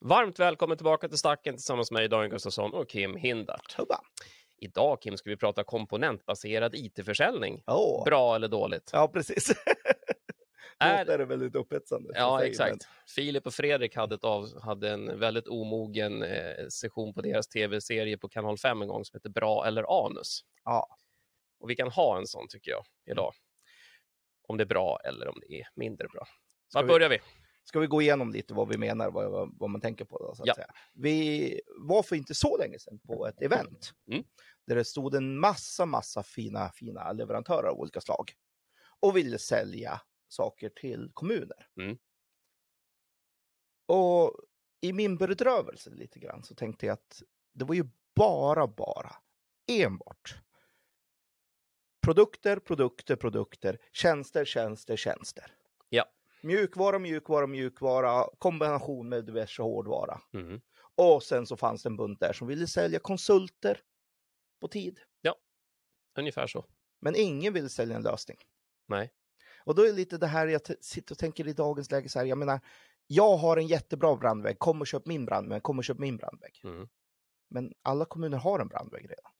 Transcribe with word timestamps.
Varmt 0.00 0.38
välkommen 0.38 0.76
tillbaka 0.76 1.08
till 1.08 1.18
Stacken 1.18 1.54
tillsammans 1.54 1.90
med 1.90 2.00
mig, 2.00 2.08
Daniel 2.08 2.30
Gustafsson 2.30 2.74
och 2.74 2.88
Kim 2.88 3.16
Hindart. 3.16 3.74
Hubba. 3.78 4.00
Idag, 4.56 5.02
Kim, 5.02 5.16
ska 5.16 5.30
vi 5.30 5.36
prata 5.36 5.64
komponentbaserad 5.64 6.74
IT-försäljning. 6.74 7.62
Åh. 7.66 8.04
Bra 8.04 8.34
eller 8.34 8.48
dåligt? 8.48 8.90
Ja, 8.92 9.08
precis. 9.08 9.52
Är- 10.78 11.06
är 11.10 11.18
det 11.18 11.24
väldigt 11.24 11.54
upphetsande. 11.54 12.10
Ja, 12.14 12.44
exakt. 12.44 12.88
Filip 13.16 13.46
och 13.46 13.54
Fredrik 13.54 13.96
hade, 13.96 14.14
ett 14.14 14.24
av, 14.24 14.60
hade 14.62 14.90
en 14.90 15.18
väldigt 15.20 15.48
omogen 15.48 16.22
eh, 16.22 16.66
session 16.68 17.14
på 17.14 17.20
deras 17.20 17.48
tv-serie 17.48 18.18
på 18.18 18.28
kanal 18.28 18.58
5 18.58 18.82
en 18.82 18.88
gång 18.88 19.04
som 19.04 19.16
heter 19.18 19.30
Bra 19.30 19.66
eller 19.66 20.06
anus. 20.06 20.40
Ja. 20.64 20.88
Och 21.60 21.70
vi 21.70 21.76
kan 21.76 21.90
ha 21.90 22.18
en 22.18 22.26
sån 22.26 22.48
tycker 22.48 22.70
jag 22.70 22.84
idag. 23.10 23.32
Om 24.48 24.56
det 24.56 24.64
är 24.64 24.66
bra 24.66 24.98
eller 25.04 25.28
om 25.28 25.40
det 25.48 25.60
är 25.60 25.68
mindre 25.74 26.08
bra. 26.08 26.26
Var 26.74 26.84
börjar 26.84 27.08
vi? 27.08 27.18
Ska 27.68 27.78
vi 27.80 27.86
gå 27.86 28.02
igenom 28.02 28.32
lite 28.32 28.54
vad 28.54 28.68
vi 28.68 28.78
menar, 28.78 29.10
vad, 29.10 29.52
vad, 29.58 29.70
man 29.70 29.80
tänker 29.80 30.04
på? 30.04 30.18
Då, 30.18 30.34
så 30.34 30.42
att 30.42 30.46
Ja. 30.46 30.54
säga. 30.54 30.70
Vi 30.94 31.60
var 31.76 32.02
för 32.02 32.16
inte 32.16 32.34
så 32.34 32.56
länge 32.56 32.78
sedan 32.78 32.98
på 32.98 33.26
ett 33.26 33.42
event 33.42 33.92
Mm. 34.10 34.24
där 34.66 34.76
det 34.76 34.84
stod 34.84 35.14
en 35.14 35.38
massa, 35.38 35.86
massa 35.86 36.22
fina, 36.22 36.70
fina 36.70 37.12
leverantörer 37.12 37.68
av 37.68 37.78
olika 37.78 38.00
slag 38.00 38.32
och 39.00 39.16
ville 39.16 39.38
sälja 39.38 40.00
saker 40.28 40.68
till 40.68 41.10
kommuner. 41.14 41.66
Mm. 41.80 41.98
Och 43.86 44.40
i 44.80 44.92
min 44.92 45.16
bedrövelse 45.16 45.90
lite 45.90 46.18
grann 46.18 46.42
så 46.44 46.54
tänkte 46.54 46.86
jag 46.86 46.92
att 46.94 47.22
det 47.54 47.64
var 47.64 47.74
ju 47.74 47.84
bara, 48.14 48.66
bara, 48.66 49.16
enbart 49.70 50.38
produkter, 52.00 52.58
produkter, 52.58 53.16
produkter, 53.16 53.78
tjänster, 53.92 54.44
tjänster, 54.44 54.96
tjänster. 54.96 55.57
Ja. 56.40 56.46
Mjukvara, 56.48 56.98
mjukvara, 56.98 57.46
mjukvara, 57.46 58.24
kombination 58.38 59.08
med 59.08 59.24
diverse 59.24 59.62
hårdvara. 59.62 60.20
Mm. 60.32 60.60
Och 60.94 61.22
sen 61.22 61.46
så 61.46 61.56
fanns 61.56 61.82
det 61.82 61.88
en 61.88 61.96
bunt 61.96 62.20
där 62.20 62.32
som 62.32 62.48
ville 62.48 62.66
sälja 62.66 62.98
konsulter 62.98 63.80
på 64.60 64.68
tid. 64.68 65.00
Ungefär 66.18 66.46
så. 66.46 66.64
Men 67.00 67.16
ingen 67.16 67.52
ville 67.52 67.68
sälja 67.68 67.96
en 67.96 68.02
lösning. 68.02 68.36
Nej. 68.86 69.12
Och 69.64 69.74
då 69.74 69.82
är 69.82 69.86
det 69.86 69.92
lite 69.92 70.18
det 70.18 70.26
här 70.26 70.46
jag 70.46 70.60
sitter 70.80 71.14
och 71.14 71.18
tänker 71.18 71.48
i 71.48 71.52
dagens 71.52 71.90
läge 71.90 72.08
så 72.08 72.18
här, 72.18 72.26
jag 72.26 72.38
menar, 72.38 72.60
jag 73.06 73.36
har 73.36 73.56
en 73.56 73.66
jättebra 73.66 74.16
brandvägg, 74.16 74.58
kom 74.58 74.80
och 74.80 74.86
köp 74.86 75.06
min 75.06 75.24
brandvägg, 75.24 75.62
kom 75.62 75.78
och 75.78 75.84
köp 75.84 75.98
min 75.98 76.16
brandvägg. 76.16 76.60
Mm. 76.64 76.88
Men 77.48 77.74
alla 77.82 78.04
kommuner 78.04 78.38
har 78.38 78.60
en 78.60 78.68
brandvägg 78.68 79.10
redan. 79.10 79.32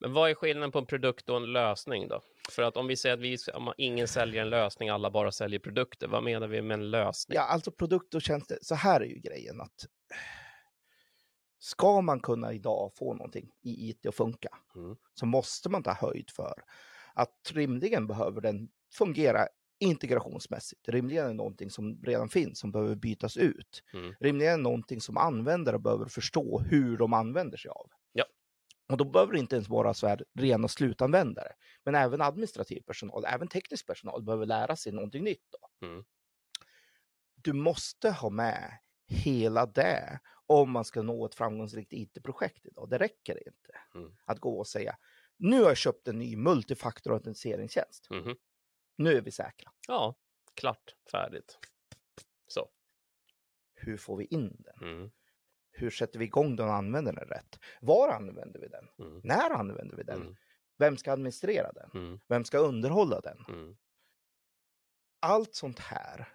Men 0.00 0.12
vad 0.12 0.30
är 0.30 0.34
skillnaden 0.34 0.72
på 0.72 0.78
en 0.78 0.86
produkt 0.86 1.28
och 1.28 1.36
en 1.36 1.52
lösning 1.52 2.08
då? 2.08 2.20
För 2.50 2.62
att 2.62 2.76
om 2.76 2.86
vi 2.86 2.96
säger 2.96 3.14
att 3.14 3.20
vi, 3.20 3.36
ingen 3.76 4.08
säljer 4.08 4.42
en 4.42 4.50
lösning, 4.50 4.88
alla 4.88 5.10
bara 5.10 5.32
säljer 5.32 5.60
produkter, 5.60 6.08
vad 6.08 6.22
menar 6.22 6.48
vi 6.48 6.62
med 6.62 6.74
en 6.74 6.90
lösning? 6.90 7.36
Ja, 7.36 7.42
alltså 7.42 7.70
produkter 7.70 8.18
och 8.18 8.22
tjänster, 8.22 8.58
så 8.62 8.74
här 8.74 9.00
är 9.00 9.04
ju 9.04 9.18
grejen 9.20 9.60
att 9.60 9.86
ska 11.58 12.00
man 12.00 12.20
kunna 12.20 12.52
idag 12.52 12.92
få 12.98 13.14
någonting 13.14 13.50
i 13.62 13.90
IT 13.90 14.06
att 14.06 14.14
funka 14.14 14.48
Mm. 14.76 14.96
så 15.14 15.26
måste 15.26 15.68
man 15.68 15.82
ta 15.82 15.92
höjd 15.92 16.30
för 16.30 16.54
att 17.14 17.52
rimligen 17.52 18.06
behöver 18.06 18.40
den 18.40 18.68
fungera 18.92 19.46
integrationsmässigt. 19.80 20.88
Rimligen 20.88 21.26
är 21.26 21.34
någonting 21.34 21.70
som 21.70 22.02
redan 22.02 22.28
finns 22.28 22.58
som 22.58 22.72
behöver 22.72 22.94
bytas 22.94 23.36
ut. 23.36 23.82
Mm. 23.94 24.14
Rimligen 24.20 24.52
är 24.52 24.62
någonting 24.62 25.00
som 25.00 25.16
användare 25.16 25.78
behöver 25.78 26.06
förstå 26.06 26.58
hur 26.58 26.96
de 26.96 27.12
använder 27.12 27.56
sig 27.56 27.68
av. 27.68 27.90
Ja. 28.12 28.24
Och 28.88 28.96
då 28.96 29.04
behöver 29.04 29.32
det 29.32 29.38
inte 29.38 29.56
ens 29.56 29.68
vara 29.68 29.94
så 29.94 30.06
här 30.06 30.24
rena 30.34 30.68
slutanvändare. 30.68 31.52
Men 31.84 31.94
även 31.94 32.20
administrativ 32.20 32.82
personal, 32.82 33.24
även 33.24 33.48
teknisk 33.48 33.86
personal 33.86 34.22
behöver 34.22 34.46
lära 34.46 34.76
sig 34.76 34.92
någonting 34.92 35.24
nytt. 35.24 35.46
Då. 35.50 35.86
Mm. 35.86 36.04
Du 37.34 37.52
måste 37.52 38.10
ha 38.10 38.30
med 38.30 38.78
hela 39.06 39.66
det 39.66 40.20
om 40.46 40.70
man 40.70 40.84
ska 40.84 41.02
nå 41.02 41.26
ett 41.26 41.34
framgångsrikt 41.34 41.92
IT-projekt 41.92 42.66
idag. 42.66 42.90
Det 42.90 42.98
räcker 42.98 43.48
inte 43.48 43.80
Mm. 43.94 44.16
att 44.24 44.38
gå 44.40 44.58
och 44.58 44.66
säga 44.66 44.96
nu 45.36 45.60
har 45.62 45.68
jag 45.68 45.76
köpt 45.76 46.08
en 46.08 46.18
ny 46.18 46.36
multifaktorautentiseringsstjänst. 46.36 48.10
Mhm. 48.10 48.36
Nu 48.96 49.16
är 49.16 49.20
vi 49.20 49.30
säkra. 49.30 49.72
Ja, 49.88 50.14
klart, 50.54 50.94
färdigt. 51.10 51.58
Så. 52.46 52.68
Hur 53.74 53.96
får 53.96 54.16
vi 54.16 54.24
in 54.24 54.56
den? 54.64 54.88
Mm. 54.88 55.10
Hur 55.78 55.90
sätter 55.90 56.18
vi 56.18 56.24
igång 56.24 56.56
den 56.56 56.68
och 56.68 56.74
använder 56.74 57.12
den 57.12 57.28
rätt? 57.28 57.58
Var 57.80 58.08
använder 58.08 58.60
vi 58.60 58.68
den? 58.68 58.88
Mm. 58.98 59.20
När 59.24 59.50
använder 59.50 59.96
vi 59.96 60.02
den? 60.02 60.20
Mm. 60.20 60.36
Vem 60.78 60.96
ska 60.96 61.12
administrera 61.12 61.72
den? 61.72 61.90
Mm. 61.94 62.20
Vem 62.28 62.44
ska 62.44 62.58
underhålla 62.58 63.20
den? 63.20 63.44
Mm. 63.48 63.76
Allt 65.20 65.54
sånt 65.54 65.78
här. 65.78 66.28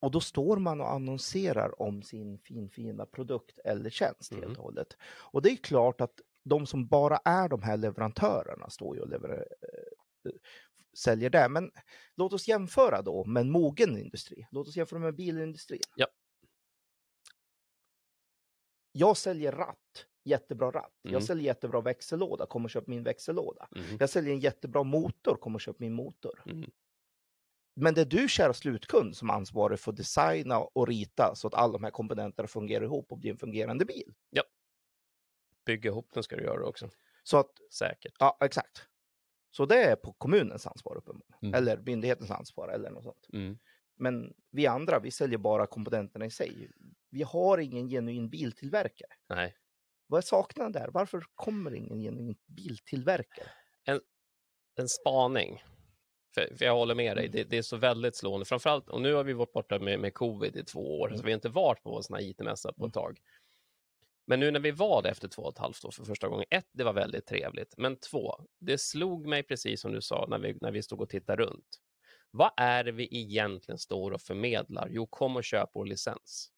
Och 0.00 0.10
då 0.10 0.20
står 0.20 0.56
man 0.56 0.80
och 0.80 0.90
annonserar 0.92 1.82
om 1.82 2.02
sin 2.02 2.38
finfina 2.38 3.06
produkt 3.06 3.58
eller 3.64 3.90
tjänst 3.90 4.32
Mm. 4.32 4.44
helt 4.44 4.58
och 4.58 4.64
hållet. 4.64 4.96
Och 5.04 5.42
det 5.42 5.50
är 5.50 5.56
klart 5.56 6.00
att 6.00 6.20
de 6.44 6.66
som 6.66 6.86
bara 6.86 7.16
är 7.24 7.48
de 7.48 7.62
här 7.62 7.76
leverantörerna 7.76 8.70
står 8.70 8.96
ju 8.96 9.02
och 9.02 9.08
lever, 9.08 9.30
eh, 9.30 10.32
säljer 10.98 11.30
det. 11.30 11.48
Men 11.48 11.70
låt 12.16 12.32
oss 12.32 12.48
jämföra 12.48 13.02
då 13.02 13.24
med 13.24 13.40
en 13.40 13.50
mogen 13.50 13.98
industri. 13.98 14.46
Låt 14.50 14.68
oss 14.68 14.76
jämföra 14.76 14.98
med 14.98 15.14
bilindustrin. 15.14 15.80
Ja. 15.96 16.06
Jag 18.92 19.16
säljer 19.16 19.52
ratt, 19.52 20.06
jättebra 20.24 20.70
ratt. 20.70 21.04
Mm. 21.04 21.12
Jag 21.12 21.22
säljer 21.22 21.44
jättebra 21.44 21.80
växellåda, 21.80 22.46
kom 22.46 22.64
och 22.64 22.70
köp 22.70 22.86
min 22.86 23.02
växellåda. 23.02 23.68
Mm. 23.76 23.96
Jag 24.00 24.10
säljer 24.10 24.32
en 24.32 24.40
jättebra 24.40 24.82
motor, 24.82 25.36
kom 25.36 25.54
och 25.54 25.60
köp 25.60 25.78
min 25.78 25.92
motor. 25.92 26.42
Mm. 26.46 26.70
Men 27.74 27.94
det 27.94 28.00
är 28.00 28.04
du, 28.04 28.28
kära 28.28 28.54
slutkund, 28.54 29.16
som 29.16 29.30
är 29.30 29.34
ansvarig 29.34 29.80
för 29.80 29.90
att 29.90 29.96
designa 29.96 30.58
och 30.58 30.88
rita 30.88 31.34
så 31.34 31.46
att 31.46 31.54
alla 31.54 31.72
de 31.72 31.84
här 31.84 31.90
komponenterna 31.90 32.48
fungerar 32.48 32.84
ihop 32.84 33.12
och 33.12 33.18
blir 33.18 33.30
en 33.30 33.38
fungerande 33.38 33.84
bil. 33.84 34.14
Bygga 35.66 35.90
ihop 35.90 36.10
den 36.14 36.22
ska 36.22 36.36
du 36.36 36.42
göra 36.42 36.66
också. 36.66 36.90
Så 37.22 37.36
att, 37.36 37.50
Säkert. 37.72 38.12
ja, 38.18 38.38
exakt. 38.44 38.88
Så 39.50 39.66
det 39.66 39.84
är 39.84 39.96
på 39.96 40.12
kommunens 40.12 40.66
ansvar 40.66 40.96
uppenbarligen. 40.96 41.38
Mm. 41.42 41.54
Eller 41.54 41.76
myndighetens 41.76 42.30
ansvar 42.30 42.68
eller 42.68 42.90
något 42.90 43.04
sånt. 43.04 43.26
Mm. 43.32 43.58
Men 43.96 44.34
vi 44.50 44.66
andra, 44.66 44.98
vi 44.98 45.10
säljer 45.10 45.38
bara 45.38 45.66
komponenterna 45.66 46.26
i 46.26 46.30
sig. 46.30 46.70
Vi 47.12 47.22
har 47.22 47.58
ingen 47.58 47.88
genuin 47.88 48.28
biltillverkare. 48.30 49.10
Nej. 49.28 49.56
Vad 50.06 50.18
är 50.18 50.22
saknaden 50.22 50.72
där? 50.72 50.88
Varför 50.92 51.24
kommer 51.34 51.74
ingen 51.74 52.00
genuin 52.00 52.36
biltillverkare? 52.46 53.48
En 54.74 54.88
spaning. 54.88 55.62
För, 56.34 56.54
för 56.56 56.64
jag 56.64 56.74
håller 56.74 56.94
med 56.94 57.16
dig, 57.16 57.24
Mm. 57.26 57.36
det, 57.36 57.44
det 57.44 57.58
är 57.58 57.62
så 57.62 57.76
väldigt 57.76 58.16
slående. 58.16 58.46
Framförallt, 58.46 58.88
och 58.88 59.00
nu 59.02 59.14
har 59.14 59.24
vi 59.24 59.32
varit 59.32 59.52
borta 59.52 59.78
med, 59.78 60.00
med 60.00 60.14
covid 60.14 60.56
i 60.56 60.64
två 60.64 61.00
år, 61.00 61.08
Mm. 61.08 61.18
så 61.18 61.24
vi 61.24 61.30
har 61.30 61.34
inte 61.34 61.48
varit 61.48 61.82
på 61.82 61.96
en 61.96 62.02
sån 62.02 62.16
här 62.16 62.22
IT-mässa 62.22 62.72
på 62.72 62.82
Mm. 62.82 62.88
ett 62.88 62.94
tag. 62.94 63.20
Men 64.26 64.40
nu 64.40 64.50
när 64.50 64.60
vi 64.60 64.70
var 64.70 65.02
det 65.02 65.08
efter 65.10 65.28
två 65.28 65.42
och 65.42 65.52
ett 65.52 65.58
halvt 65.58 65.84
år 65.84 65.90
för 65.90 66.04
första 66.04 66.28
gången, 66.28 66.46
ett, 66.50 66.68
det 66.72 66.84
var 66.84 66.92
väldigt 66.92 67.26
trevligt, 67.26 67.74
men 67.78 67.96
två, 67.96 68.34
det 68.60 68.78
slog 68.80 69.26
mig 69.26 69.42
precis 69.42 69.80
som 69.80 69.92
du 69.92 70.00
sa 70.02 70.26
när 70.30 70.38
vi, 70.38 70.58
när 70.60 70.72
vi 70.72 70.82
stod 70.82 71.00
och 71.00 71.08
tittade 71.08 71.42
runt. 71.42 71.78
Vad 72.30 72.50
är 72.56 72.84
det 72.84 72.92
vi 72.92 73.08
egentligen 73.20 73.78
står 73.78 74.10
och 74.10 74.20
förmedlar? 74.20 74.88
Jo, 74.90 75.06
kom 75.06 75.36
och 75.36 75.44
köp 75.44 75.70
vår 75.74 75.86
licens. 75.86 76.51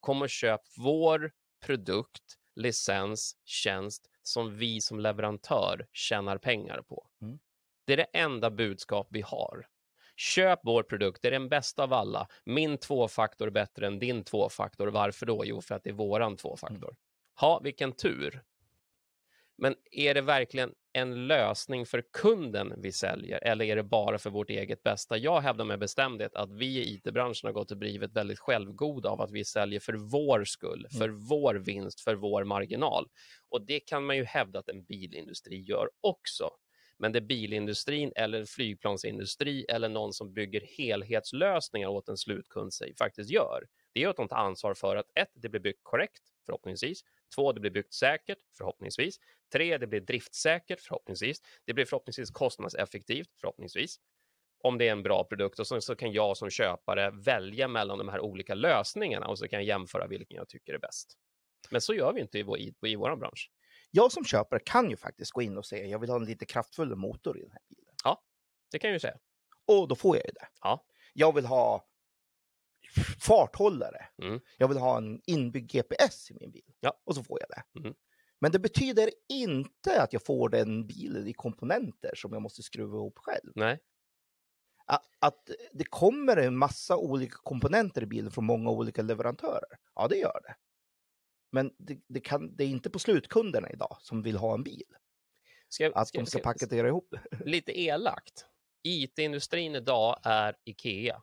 Kom 0.00 0.22
och 0.22 0.30
köp 0.30 0.60
vår 0.76 1.32
produkt, 1.66 2.22
licens, 2.56 3.36
tjänst 3.44 4.10
som 4.22 4.56
vi 4.56 4.80
som 4.80 5.00
leverantör 5.00 5.86
tjänar 5.92 6.38
pengar 6.38 6.82
på. 6.82 7.06
Mm. 7.22 7.38
Det 7.84 7.92
är 7.92 7.96
det 7.96 8.18
enda 8.18 8.50
budskap 8.50 9.08
vi 9.10 9.20
har. 9.20 9.66
Köp 10.16 10.60
vår 10.62 10.82
produkt, 10.82 11.22
det 11.22 11.28
är 11.28 11.32
den 11.32 11.48
bästa 11.48 11.82
av 11.82 11.92
alla. 11.92 12.28
Min 12.44 12.78
tvåfaktor 12.78 13.46
är 13.46 13.50
bättre 13.50 13.86
än 13.86 13.98
din 13.98 14.24
tvåfaktor. 14.24 14.86
Varför 14.86 15.26
då? 15.26 15.42
Jo, 15.44 15.60
för 15.60 15.74
att 15.74 15.84
det 15.84 15.90
är 15.90 15.94
våran 15.94 16.36
tvåfaktor. 16.36 16.96
Ha, 17.40 17.60
vilken 17.60 17.92
tur. 17.92 18.42
Men 19.58 19.76
är 19.90 20.14
det 20.14 20.20
verkligen 20.20 20.74
en 20.92 21.26
lösning 21.26 21.86
för 21.86 22.02
kunden 22.12 22.74
vi 22.76 22.92
säljer 22.92 23.38
eller 23.44 23.64
är 23.64 23.76
det 23.76 23.82
bara 23.82 24.18
för 24.18 24.30
vårt 24.30 24.50
eget 24.50 24.82
bästa? 24.82 25.16
Jag 25.16 25.40
hävdar 25.40 25.64
med 25.64 25.78
bestämdhet 25.78 26.34
att 26.34 26.52
vi 26.52 26.78
i 26.78 26.94
IT-branschen 26.94 27.46
har 27.46 27.52
gått 27.52 27.70
och 27.70 27.76
blivit 27.76 28.12
väldigt 28.12 28.38
självgoda 28.38 29.08
av 29.08 29.20
att 29.20 29.30
vi 29.30 29.44
säljer 29.44 29.80
för 29.80 29.92
vår 29.92 30.44
skull, 30.44 30.86
för 30.98 31.08
vår 31.08 31.54
vinst, 31.54 32.00
för 32.00 32.14
vår 32.14 32.44
marginal. 32.44 33.06
Och 33.48 33.66
det 33.66 33.80
kan 33.80 34.04
man 34.06 34.16
ju 34.16 34.24
hävda 34.24 34.58
att 34.58 34.68
en 34.68 34.84
bilindustri 34.84 35.60
gör 35.60 35.90
också. 36.00 36.50
Men 36.98 37.12
det 37.12 37.20
bilindustrin 37.20 38.12
eller 38.16 38.44
flygplansindustri 38.44 39.64
eller 39.64 39.88
någon 39.88 40.12
som 40.12 40.34
bygger 40.34 40.60
helhetslösningar 40.78 41.88
åt 41.88 42.08
en 42.08 42.16
slutkund 42.16 42.74
sig 42.74 42.94
faktiskt 42.96 43.30
gör, 43.30 43.64
det 43.92 44.02
är 44.02 44.08
att 44.08 44.16
de 44.16 44.28
tar 44.28 44.36
ansvar 44.36 44.74
för 44.74 44.96
att 44.96 45.06
ett, 45.14 45.30
det 45.34 45.48
blir 45.48 45.60
byggt 45.60 45.80
korrekt, 45.82 46.22
förhoppningsvis. 46.46 47.00
Två, 47.34 47.52
det 47.52 47.60
blir 47.60 47.70
byggt 47.70 47.94
säkert, 47.94 48.38
förhoppningsvis. 48.58 49.16
Tre, 49.52 49.78
det 49.78 49.86
blir 49.86 50.00
driftsäkert, 50.00 50.80
förhoppningsvis. 50.80 51.42
Det 51.64 51.74
blir 51.74 51.84
förhoppningsvis 51.84 52.30
kostnadseffektivt, 52.30 53.28
förhoppningsvis. 53.40 53.96
Om 54.62 54.78
det 54.78 54.88
är 54.88 54.92
en 54.92 55.02
bra 55.02 55.24
produkt 55.24 55.58
och 55.58 55.66
så, 55.66 55.80
så 55.80 55.96
kan 55.96 56.12
jag 56.12 56.36
som 56.36 56.50
köpare 56.50 57.10
välja 57.10 57.68
mellan 57.68 57.98
de 57.98 58.08
här 58.08 58.20
olika 58.20 58.54
lösningarna 58.54 59.26
och 59.26 59.38
så 59.38 59.48
kan 59.48 59.58
jag 59.58 59.66
jämföra 59.66 60.06
vilken 60.06 60.36
jag 60.36 60.48
tycker 60.48 60.74
är 60.74 60.78
bäst. 60.78 61.16
Men 61.70 61.80
så 61.80 61.94
gör 61.94 62.12
vi 62.12 62.20
inte 62.20 62.38
i 62.38 62.42
vår, 62.42 62.58
i, 62.58 62.74
i 62.86 62.96
vår 62.96 63.16
bransch. 63.16 63.50
Jag 63.90 64.12
som 64.12 64.24
köpare 64.24 64.60
kan 64.64 64.90
ju 64.90 64.96
faktiskt 64.96 65.32
gå 65.32 65.42
in 65.42 65.58
och 65.58 65.66
säga 65.66 65.86
jag 65.86 65.98
vill 65.98 66.10
ha 66.10 66.16
en 66.16 66.24
lite 66.24 66.46
kraftfullare 66.46 66.96
motor 66.96 67.38
i 67.38 67.42
den 67.42 67.50
här 67.50 67.62
bilen. 67.68 67.94
Det 68.70 68.78
kan 68.78 68.90
jag 68.90 68.94
ju 68.94 69.00
säga. 69.00 69.18
Och 69.66 69.88
då 69.88 69.94
får 69.94 70.16
jag 70.16 70.26
ju 70.26 70.32
det. 70.32 70.48
Ja. 70.60 70.84
Jag 71.12 71.34
vill 71.34 71.46
ha 71.46 71.89
farthållare. 73.20 74.06
Mm. 74.22 74.40
Jag 74.56 74.68
vill 74.68 74.78
ha 74.78 74.96
en 74.96 75.20
inbyggd 75.26 75.70
GPS 75.72 76.30
i 76.30 76.34
min 76.40 76.50
bil. 76.50 76.72
Ja. 76.80 77.00
Och 77.04 77.14
så 77.14 77.22
får 77.22 77.40
jag 77.40 77.48
det. 77.48 77.80
Mm. 77.80 77.94
Men 78.40 78.52
det 78.52 78.58
betyder 78.58 79.10
inte 79.28 80.02
att 80.02 80.12
jag 80.12 80.24
får 80.24 80.48
den 80.48 80.86
bilen 80.86 81.26
i 81.28 81.32
komponenter 81.32 82.10
som 82.14 82.32
jag 82.32 82.42
måste 82.42 82.62
skruva 82.62 82.96
ihop 82.96 83.18
själv. 83.18 83.52
Nej. 83.54 83.78
Att, 84.86 85.04
att 85.18 85.50
det 85.72 85.84
kommer 85.84 86.36
en 86.36 86.56
massa 86.56 86.96
olika 86.96 87.36
komponenter 87.42 88.02
i 88.02 88.06
bilen 88.06 88.30
från 88.30 88.44
många 88.44 88.70
olika 88.70 89.02
leverantörer. 89.02 89.78
Ja, 89.94 90.08
det 90.08 90.16
gör 90.16 90.40
det. 90.44 90.54
Men 91.52 91.74
det, 91.78 92.00
det, 92.08 92.20
kan, 92.20 92.56
det 92.56 92.64
är 92.64 92.68
inte 92.68 92.90
på 92.90 92.98
slutkunderna 92.98 93.70
idag 93.70 93.96
som 94.00 94.22
vill 94.22 94.36
ha 94.36 94.54
en 94.54 94.62
bil. 94.62 94.82
Ska, 95.68 95.84
jag- 95.84 95.92
Att 95.96 96.12
de 96.12 96.26
ska 96.26 96.38
paketera 96.38 96.88
ihop. 96.88 97.14
Lite 97.44 97.80
elakt. 97.80 98.46
IT-industrin 98.82 99.74
idag 99.74 100.20
är 100.22 100.56
Ikea. 100.64 101.22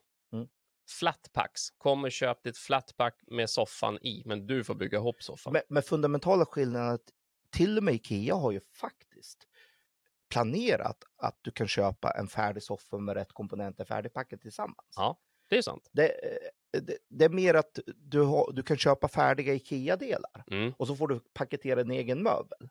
Flatpacks. 0.90 1.70
Kommer 1.78 2.10
köp 2.10 2.44
ditt 2.44 2.58
flatpack 2.58 3.24
med 3.28 3.50
soffan 3.50 3.98
i, 4.02 4.24
men 4.26 4.48
du 4.48 4.64
får 4.64 4.76
bygga 4.76 4.98
ihop 4.98 5.24
soffan. 5.24 5.54
Med, 5.54 5.64
med 5.70 5.86
fundamentala 5.86 6.46
skillnaden 6.46 6.94
att 6.94 7.10
till 7.50 7.78
och 7.78 7.84
med 7.84 7.94
Ikea 7.94 8.36
har 8.36 8.52
ju 8.52 8.60
faktiskt 8.80 9.48
planerat 10.30 11.04
att 11.18 11.40
du 11.42 11.52
kan 11.52 11.68
köpa 11.68 12.12
en 12.12 12.28
färdig 12.28 12.64
soffa 12.64 12.98
med 12.98 13.16
rätt 13.16 13.32
komponenter 13.34 13.86
färdigpackat 13.86 14.42
tillsammans. 14.42 14.94
Ja. 14.96 15.20
Det 15.50 15.58
är 15.58 15.62
sant. 15.62 15.90
Det, 15.92 16.10
eh, 16.10 16.82
det, 16.82 16.98
det 17.10 17.26
är 17.26 17.30
mer 17.30 17.54
att 17.54 17.80
du, 17.96 18.22
har, 18.22 18.52
du 18.54 18.64
kan 18.64 18.78
köpa 18.78 19.08
färdiga 19.08 19.54
Ikea-delar 19.54 20.44
Mm. 20.52 20.74
och 20.78 20.88
så 20.88 20.96
får 20.96 21.08
du 21.08 21.20
paketera 21.34 21.82
en 21.82 21.92
egen 21.92 22.24
möbel. 22.24 22.70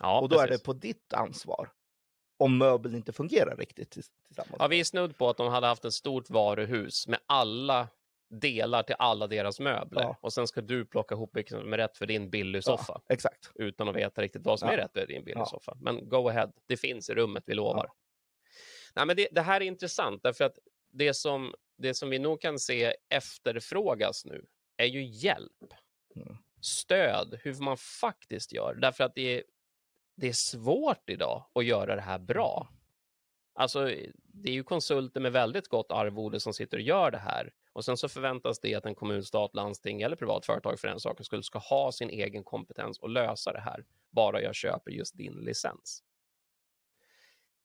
Ja, 0.00 0.20
och 0.20 0.28
då 0.28 0.38
är 0.38 0.46
precis. 0.46 0.60
det 0.60 0.64
på 0.66 0.72
ditt 0.72 1.12
ansvar. 1.12 1.70
Om 2.38 2.58
möbeln 2.58 2.94
inte 2.94 3.12
fungerar 3.12 3.56
riktigt 3.56 3.90
tills- 3.90 4.10
tillsammans. 4.26 4.56
Ja, 4.58 4.66
vi 4.68 4.80
är 4.80 4.84
snudd 4.84 5.18
på 5.18 5.28
att 5.30 5.36
de 5.36 5.48
hade 5.48 5.66
haft 5.66 5.84
ett 5.84 5.92
stort 5.94 6.30
varuhus 6.30 7.06
med 7.08 7.18
alla 7.26 7.88
delar 8.30 8.82
till 8.82 8.96
alla 8.98 9.26
deras 9.26 9.60
möbler. 9.60 10.02
Ja. 10.02 10.16
Och 10.20 10.32
sen 10.32 10.46
ska 10.46 10.60
du 10.60 10.84
plocka 10.86 11.14
ihop 11.14 11.36
vilken 11.36 11.60
som 11.60 11.72
är 11.72 11.76
rätt 11.78 11.96
för 11.96 12.06
din 12.06 12.30
billig 12.30 12.64
soffa. 12.64 13.00
Exakt. 13.08 13.50
Utan 13.54 13.88
att 13.88 13.96
veta 13.96 14.22
riktigt 14.22 14.42
vad 14.44 14.58
som 14.58 14.68
Ja. 14.68 14.74
är 14.74 14.78
rätt 14.78 14.92
för 14.92 15.06
din 15.06 15.24
billig 15.24 15.40
Ja. 15.40 15.46
soffa. 15.46 15.76
Men 15.80 16.08
go 16.08 16.28
ahead, 16.28 16.52
det 16.66 16.76
finns 16.76 17.10
i 17.10 17.14
rummet, 17.14 17.44
vi 17.46 17.54
lovar. 17.54 17.84
Ja. 17.88 17.94
Nej, 18.94 19.06
men 19.06 19.16
det, 19.16 19.28
det 19.32 19.40
här 19.40 19.60
är 19.60 19.64
intressant, 19.64 20.22
därför 20.22 20.44
att 20.44 20.58
det 20.90 21.14
som, 21.14 21.54
det 21.76 21.94
som 21.94 22.10
vi 22.10 22.18
nog 22.18 22.40
kan 22.40 22.58
se 22.58 22.94
efterfrågas 23.08 24.24
nu 24.24 24.46
är 24.76 24.86
ju 24.86 25.04
hjälp. 25.04 25.72
Mm. 26.16 26.36
Stöd, 26.60 27.38
hur 27.42 27.54
man 27.54 27.76
faktiskt 27.76 28.52
gör. 28.52 28.74
Därför 28.74 29.04
att 29.04 29.14
det 29.14 29.38
är, 29.38 29.42
det 30.20 30.28
är 30.28 30.32
svårt 30.32 31.10
idag 31.10 31.44
att 31.54 31.64
göra 31.64 31.96
det 31.96 32.02
här 32.02 32.18
bra. 32.18 32.68
Alltså, 33.54 33.84
det 34.24 34.48
är 34.50 34.52
ju 34.52 34.62
konsulter 34.62 35.20
med 35.20 35.32
väldigt 35.32 35.68
gott 35.68 35.92
arvode 35.92 36.40
som 36.40 36.54
sitter 36.54 36.76
och 36.76 36.82
gör 36.82 37.10
det 37.10 37.18
här. 37.18 37.52
Och 37.72 37.84
sen 37.84 37.96
så 37.96 38.08
förväntas 38.08 38.60
det 38.60 38.74
att 38.74 38.86
en 38.86 38.94
kommun, 38.94 39.24
stat, 39.24 39.54
landsting 39.54 40.02
eller 40.02 40.16
privat 40.16 40.46
företag 40.46 40.80
för 40.80 40.88
den 40.88 41.00
saken 41.00 41.24
skulle 41.24 41.42
ska 41.42 41.58
ha 41.58 41.92
sin 41.92 42.10
egen 42.10 42.44
kompetens 42.44 42.98
och 42.98 43.08
lösa 43.08 43.52
det 43.52 43.60
här. 43.60 43.84
Bara 44.10 44.42
jag 44.42 44.54
köper 44.54 44.90
just 44.90 45.16
din 45.16 45.32
licens. 45.32 46.02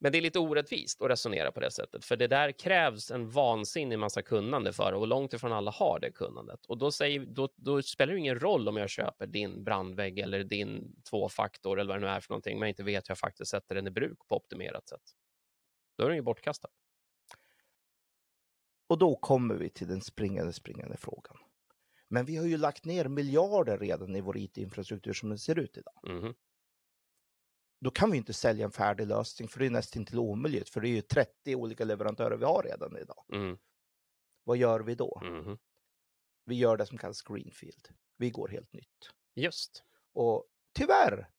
Men 0.03 0.11
det 0.11 0.17
är 0.17 0.21
lite 0.21 0.39
orättvist 0.39 1.01
att 1.01 1.09
resonera 1.09 1.51
på 1.51 1.59
det 1.59 1.71
sättet, 1.71 2.05
för 2.05 2.15
det 2.17 2.27
där 2.27 2.51
krävs 2.51 3.11
en 3.11 3.29
vansinnig 3.29 3.99
massa 3.99 4.21
kunnande 4.21 4.73
för 4.73 4.93
och 4.93 5.07
långt 5.07 5.33
ifrån 5.33 5.53
alla 5.53 5.71
har 5.71 5.99
det 5.99 6.11
kunnandet. 6.11 6.65
Och 6.65 6.77
då, 6.77 6.91
säger, 6.91 7.25
då, 7.25 7.49
då 7.55 7.81
spelar 7.81 8.13
det 8.13 8.19
ingen 8.19 8.39
roll 8.39 8.67
om 8.67 8.77
jag 8.77 8.89
köper 8.89 9.27
din 9.27 9.63
brandvägg 9.63 10.19
eller 10.19 10.43
din 10.43 10.95
tvåfaktor 11.09 11.79
eller 11.79 11.93
vad 11.93 12.01
det 12.01 12.07
nu 12.07 12.13
är 12.13 12.19
för 12.19 12.29
någonting, 12.31 12.59
men 12.59 12.69
inte 12.69 12.83
vet 12.83 13.09
hur 13.09 13.11
jag 13.11 13.17
faktiskt 13.17 13.51
sätter 13.51 13.75
den 13.75 13.87
i 13.87 13.91
bruk 13.91 14.19
på 14.27 14.35
optimerat 14.35 14.89
sätt. 14.89 15.01
Då 15.97 16.03
är 16.03 16.07
den 16.07 16.17
ju 16.17 16.21
bortkastad. 16.21 16.69
Och 18.87 18.97
då 18.97 19.15
kommer 19.15 19.55
vi 19.55 19.69
till 19.69 19.87
den 19.87 20.01
springande, 20.01 20.53
springande 20.53 20.97
frågan. 20.97 21.37
Men 22.07 22.25
vi 22.25 22.35
har 22.35 22.45
ju 22.45 22.57
lagt 22.57 22.85
ner 22.85 23.07
miljarder 23.07 23.77
redan 23.77 24.15
i 24.15 24.21
vår 24.21 24.37
IT-infrastruktur 24.37 25.13
som 25.13 25.29
den 25.29 25.39
ser 25.39 25.59
ut 25.59 25.77
idag. 25.77 25.99
Mhm. 26.03 26.33
Då 27.83 27.91
kan 27.91 28.11
vi 28.11 28.17
inte 28.17 28.33
sälja 28.33 28.65
en 28.65 28.71
färdig 28.71 29.07
lösning 29.07 29.47
för 29.47 29.59
det 29.59 29.65
är 29.65 29.69
nästan 29.69 30.05
till 30.05 30.19
omöjligt 30.19 30.69
för 30.69 30.81
det 30.81 30.87
är 30.87 30.95
ju 30.95 31.01
30 31.01 31.55
olika 31.55 31.85
leverantörer 31.85 32.37
vi 32.37 32.45
har 32.45 32.63
redan 32.63 32.97
idag. 32.97 33.25
Mm. 33.33 33.57
Vad 34.43 34.57
gör 34.57 34.79
vi 34.79 34.95
då? 34.95 35.21
Mhm. 35.23 35.57
Vi 36.45 36.55
gör 36.55 36.77
det 36.77 36.85
som 36.85 36.97
kallas 36.97 37.21
greenfield. 37.21 37.87
Vi 38.17 38.29
går 38.29 38.47
helt 38.47 38.73
nytt. 38.73 39.09
Just. 39.35 39.83
Och 40.13 40.47
tyvärr, 40.73 41.29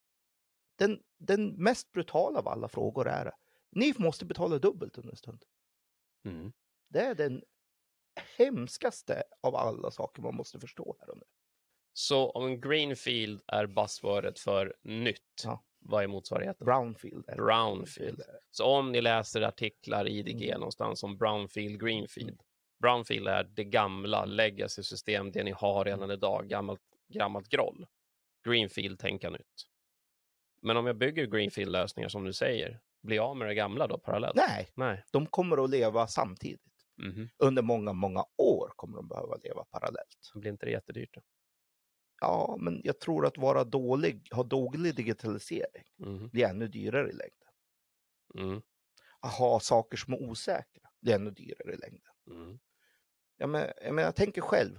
den, 0.79 1.03
den 1.19 1.63
mest 1.63 1.93
brutala 1.93 2.39
av 2.39 2.49
alla 2.49 2.69
frågor 2.69 3.09
är 3.09 3.33
ni 3.71 3.95
måste 3.99 4.25
betala 4.25 4.59
dubbelt 4.59 4.99
under 4.99 5.11
en 5.11 5.17
stund. 5.17 5.45
Mm. 6.25 6.53
Det 6.89 7.01
är 7.01 7.15
den 7.15 7.43
hemskaste 8.37 9.23
av 9.41 9.57
alla 9.57 9.91
saker 9.91 10.23
man 10.23 10.35
måste 10.35 10.61
förstå 10.61 10.97
här 11.01 11.11
och 11.11 11.17
nu. 11.17 11.25
Så 11.93 12.31
om 12.31 12.47
en 12.47 12.61
greenfield 12.61 13.43
är 13.47 13.67
buzzwordet 13.67 14.39
för 14.39 14.77
nytt, 14.83 15.43
Ja. 15.45 15.65
Vad 15.85 16.05
är 16.05 16.09
motsvarigheten? 16.09 16.65
Brownfield. 16.65 17.25
Brownfield. 17.37 18.23
Så 18.51 18.65
om 18.65 18.93
ni 18.93 19.01
läser 19.01 19.43
artiklar 19.43 20.09
i 20.09 20.19
IDG 20.19 20.43
Mm. 20.49 20.61
någonstans 20.61 21.03
om 21.03 21.17
brownfield, 21.17 21.81
greenfield. 21.81 22.41
Brownfield 22.83 23.29
är 23.29 23.45
det 23.45 23.65
gamla 23.65 24.25
legacy-system, 24.25 25.33
det 25.33 25.45
ni 25.45 25.51
har 25.51 25.85
redan 25.85 26.11
idag, 26.11 26.49
gammalt, 26.49 26.81
gammalt 27.09 27.49
groll. 27.49 27.87
Greenfield, 28.49 28.99
tänka 28.99 29.31
nytt. 29.31 29.67
Men 30.63 30.77
om 30.77 30.87
jag 30.87 30.97
bygger 30.97 31.27
greenfield-lösningar 31.27 32.09
som 32.09 32.25
du 32.25 32.33
säger, 32.33 32.81
blir 33.03 33.17
jag 33.17 33.27
av 33.27 33.37
med 33.37 33.49
det 33.49 33.55
gamla 33.55 33.87
då 33.87 33.99
parallellt? 33.99 34.37
Nej, 34.37 34.69
Nej. 34.75 35.05
de 35.11 35.27
kommer 35.27 35.65
att 35.65 35.71
leva 35.71 36.07
samtidigt. 36.07 36.61
Mhm. 36.97 37.29
Under 37.39 37.63
många, 37.63 37.93
många 37.93 38.25
år 38.37 38.73
kommer 38.77 38.97
de 38.97 39.09
behöva 39.09 39.37
leva 39.37 39.65
parallellt. 39.65 40.33
Blir 40.35 40.51
inte 40.51 40.67
det 40.67 40.73
jättedyrt? 40.73 41.15
Då? 41.15 41.21
Ja, 42.25 42.57
men 42.61 42.81
jag 42.85 43.01
tror 43.01 43.27
att 43.27 43.39
vara 43.39 43.65
dålig, 43.65 44.29
ha 44.33 44.43
dålig 44.43 44.97
digitalisering 44.97 45.85
Mhm. 45.99 46.29
blir 46.29 46.45
ännu 46.45 46.69
dyrare 46.69 47.11
i 47.11 47.13
längden. 47.13 47.49
Mm. 48.39 48.63
Att 49.21 49.33
ha 49.35 49.61
saker 49.61 49.97
som 49.97 50.13
är 50.15 50.23
osäkra 50.23 50.91
blir 51.01 51.15
ännu 51.15 51.31
dyrare 51.31 51.75
i 51.75 51.77
längden. 51.77 52.13
Mm. 52.31 52.59
Jag 53.37 53.49
menar, 53.49 53.73
jag, 53.83 53.95
menar, 53.95 54.13
tänker 54.13 54.41
själv. 54.41 54.79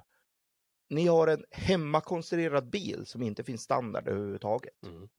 Ni 0.90 1.08
har 1.08 1.28
en 1.28 1.46
hemmakonstruerad 1.52 2.70
bil 2.70 3.06
som 3.06 3.22
inte 3.24 3.44
finns 3.44 3.62
standard 3.64 4.08
överhuvudtaget. 4.08 4.84
Mm. 4.84 5.10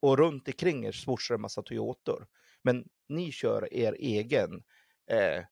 Och 0.00 0.18
runt 0.18 0.48
omkring 0.48 0.84
er 0.84 0.92
sworsar 0.92 1.34
en 1.34 1.40
massa 1.40 1.62
Toyotor. 1.62 2.26
Men 2.62 2.88
ni 3.08 3.32
kör 3.32 3.74
er 3.74 3.92
egen 3.92 4.62
eh, 5.10 5.44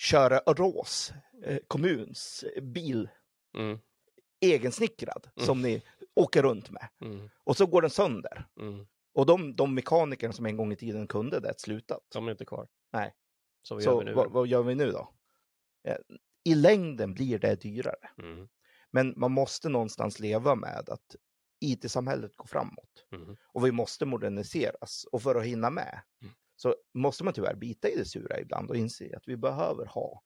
köra 0.00 0.38
Rås 0.38 1.12
eh, 1.44 1.58
kommuns 1.68 2.44
bil 2.62 3.08
Mm. 3.58 3.78
egensnickrad 4.40 5.28
Mm. 5.36 5.46
som 5.46 5.62
ni 5.62 5.82
åker 6.14 6.42
runt 6.42 6.70
med. 6.70 6.88
Mm. 7.00 7.30
Och 7.44 7.56
så 7.56 7.66
går 7.66 7.82
den 7.82 7.90
sönder. 7.90 8.46
Mm. 8.60 8.86
Och 9.14 9.26
de, 9.26 9.56
de 9.56 9.74
mekanikerna 9.74 10.32
som 10.32 10.46
en 10.46 10.56
gång 10.56 10.72
i 10.72 10.76
tiden 10.76 11.06
kunde 11.06 11.40
det, 11.40 11.54
slutat. 11.60 12.00
De 12.12 12.26
är 12.26 12.30
inte 12.32 12.44
kvar. 12.44 12.68
Nej. 12.92 13.14
Så 13.62 13.74
vad 13.74 13.82
Så 13.84 13.90
gör 13.90 13.98
vi 13.98 14.04
nu? 14.04 14.12
vad, 14.12 14.30
vad 14.32 14.46
gör 14.46 14.62
vi 14.62 14.74
nu 14.74 14.90
då? 14.92 15.12
Eh, 15.88 15.96
I 16.44 16.54
längden 16.54 17.14
blir 17.14 17.38
det 17.38 17.60
dyrare. 17.62 18.08
Mm. 18.18 18.48
Men 18.90 19.14
man 19.16 19.32
måste 19.32 19.68
någonstans 19.68 20.20
leva 20.20 20.54
med 20.54 20.88
att 20.88 21.16
IT-samhället 21.60 22.36
går 22.36 22.46
framåt. 22.46 23.06
Mm. 23.12 23.36
Och 23.42 23.66
vi 23.66 23.72
måste 23.72 24.06
moderniseras. 24.06 25.04
Och 25.12 25.22
för 25.22 25.34
att 25.34 25.44
hinna 25.44 25.70
med. 25.70 26.00
Så 26.62 26.74
måste 26.94 27.24
man 27.24 27.34
tyvärr 27.34 27.54
bita 27.54 27.88
i 27.88 27.96
det 27.96 28.04
sura 28.04 28.40
ibland 28.40 28.70
och 28.70 28.76
inse 28.76 29.16
att 29.16 29.28
vi 29.28 29.36
behöver 29.36 29.86
ha 29.86 30.22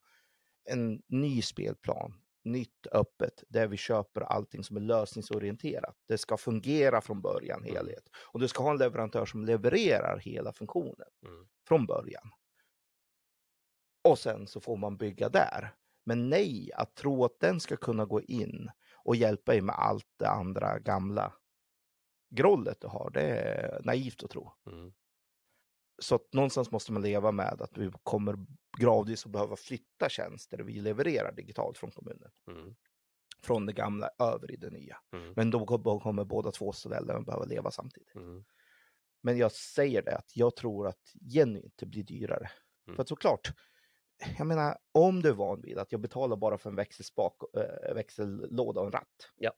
en 0.70 1.02
ny 1.08 1.42
spelplan, 1.42 2.14
nytt 2.44 2.86
öppet, 2.92 3.44
där 3.48 3.66
vi 3.68 3.76
köper 3.76 4.20
allting 4.20 4.64
som 4.64 4.76
är 4.76 4.80
lösningsorienterat. 4.80 5.96
Det 6.08 6.18
ska 6.18 6.36
fungera 6.36 7.00
från 7.00 7.20
början, 7.22 7.62
Mm. 7.62 7.74
helhet. 7.76 8.04
Och 8.32 8.40
du 8.40 8.48
ska 8.48 8.62
ha 8.62 8.70
en 8.70 8.78
leverantör 8.78 9.26
som 9.26 9.44
levererar 9.44 10.18
hela 10.18 10.52
funktionen 10.52 11.08
Mm. 11.26 11.48
från 11.68 11.86
början. 11.86 12.30
Och 14.08 14.18
sen 14.18 14.46
så 14.46 14.60
får 14.60 14.76
man 14.76 14.96
bygga 14.96 15.28
där. 15.28 15.74
Men 16.04 16.28
nej, 16.30 16.70
att 16.74 16.94
tro 16.94 17.24
att 17.24 17.40
den 17.40 17.60
ska 17.60 17.76
kunna 17.76 18.04
gå 18.04 18.20
in 18.22 18.70
och 19.04 19.16
hjälpa 19.16 19.54
er 19.54 19.60
med 19.60 19.74
allt 19.78 20.06
det 20.18 20.28
andra 20.28 20.78
gamla 20.78 21.32
grollet 22.30 22.80
du 22.80 22.86
har, 22.88 23.10
det 23.10 23.22
är 23.22 23.82
naivt 23.84 24.24
att 24.24 24.30
tro. 24.30 24.52
Mm. 24.66 24.92
Så 25.98 26.14
att 26.14 26.32
någonstans 26.32 26.70
måste 26.70 26.92
man 26.92 27.02
leva 27.02 27.32
med 27.32 27.62
att 27.62 27.78
vi 27.78 27.90
kommer 28.02 28.36
gradvis 28.78 29.26
att 29.26 29.32
behöva 29.32 29.56
flytta 29.56 30.08
tjänster 30.08 30.58
vi 30.58 30.80
levererar 30.80 31.32
digitalt 31.32 31.78
från 31.78 31.90
kommunen. 31.90 32.30
Mm. 32.50 32.74
Från 33.42 33.66
det 33.66 33.72
gamla 33.72 34.10
över 34.18 34.50
i 34.50 34.56
det 34.56 34.70
nya. 34.70 34.96
Mm. 35.12 35.32
Men 35.36 35.50
då 35.50 35.66
kommer- 35.66 36.24
båda 36.24 36.50
två 36.50 36.72
ställen 36.72 37.24
behöva 37.24 37.44
leva 37.44 37.70
samtidigt. 37.70 38.14
Mm. 38.14 38.44
Men 39.22 39.38
jag 39.38 39.52
säger 39.52 40.02
det 40.02 40.16
att 40.16 40.36
jag 40.36 40.56
tror 40.56 40.86
att 40.88 41.12
genuint 41.34 41.74
det 41.76 41.86
blir 41.86 42.02
dyrare. 42.04 42.50
Mm. 42.86 42.96
För 42.96 43.02
att 43.02 43.08
såklart, 43.08 43.52
jag 44.38 44.46
menar 44.46 44.78
om 44.92 45.22
du 45.22 45.28
är 45.28 45.32
van 45.32 45.60
vid 45.60 45.78
att 45.78 45.92
jag 45.92 46.00
betalar 46.00 46.36
bara 46.36 46.58
för 46.58 46.70
en 46.70 46.76
växelspak, 46.76 47.36
äh, 47.56 47.94
växellåda 47.94 48.80
och 48.80 48.86
en 48.86 48.92
ratt. 48.92 49.32
Ja. 49.36 49.52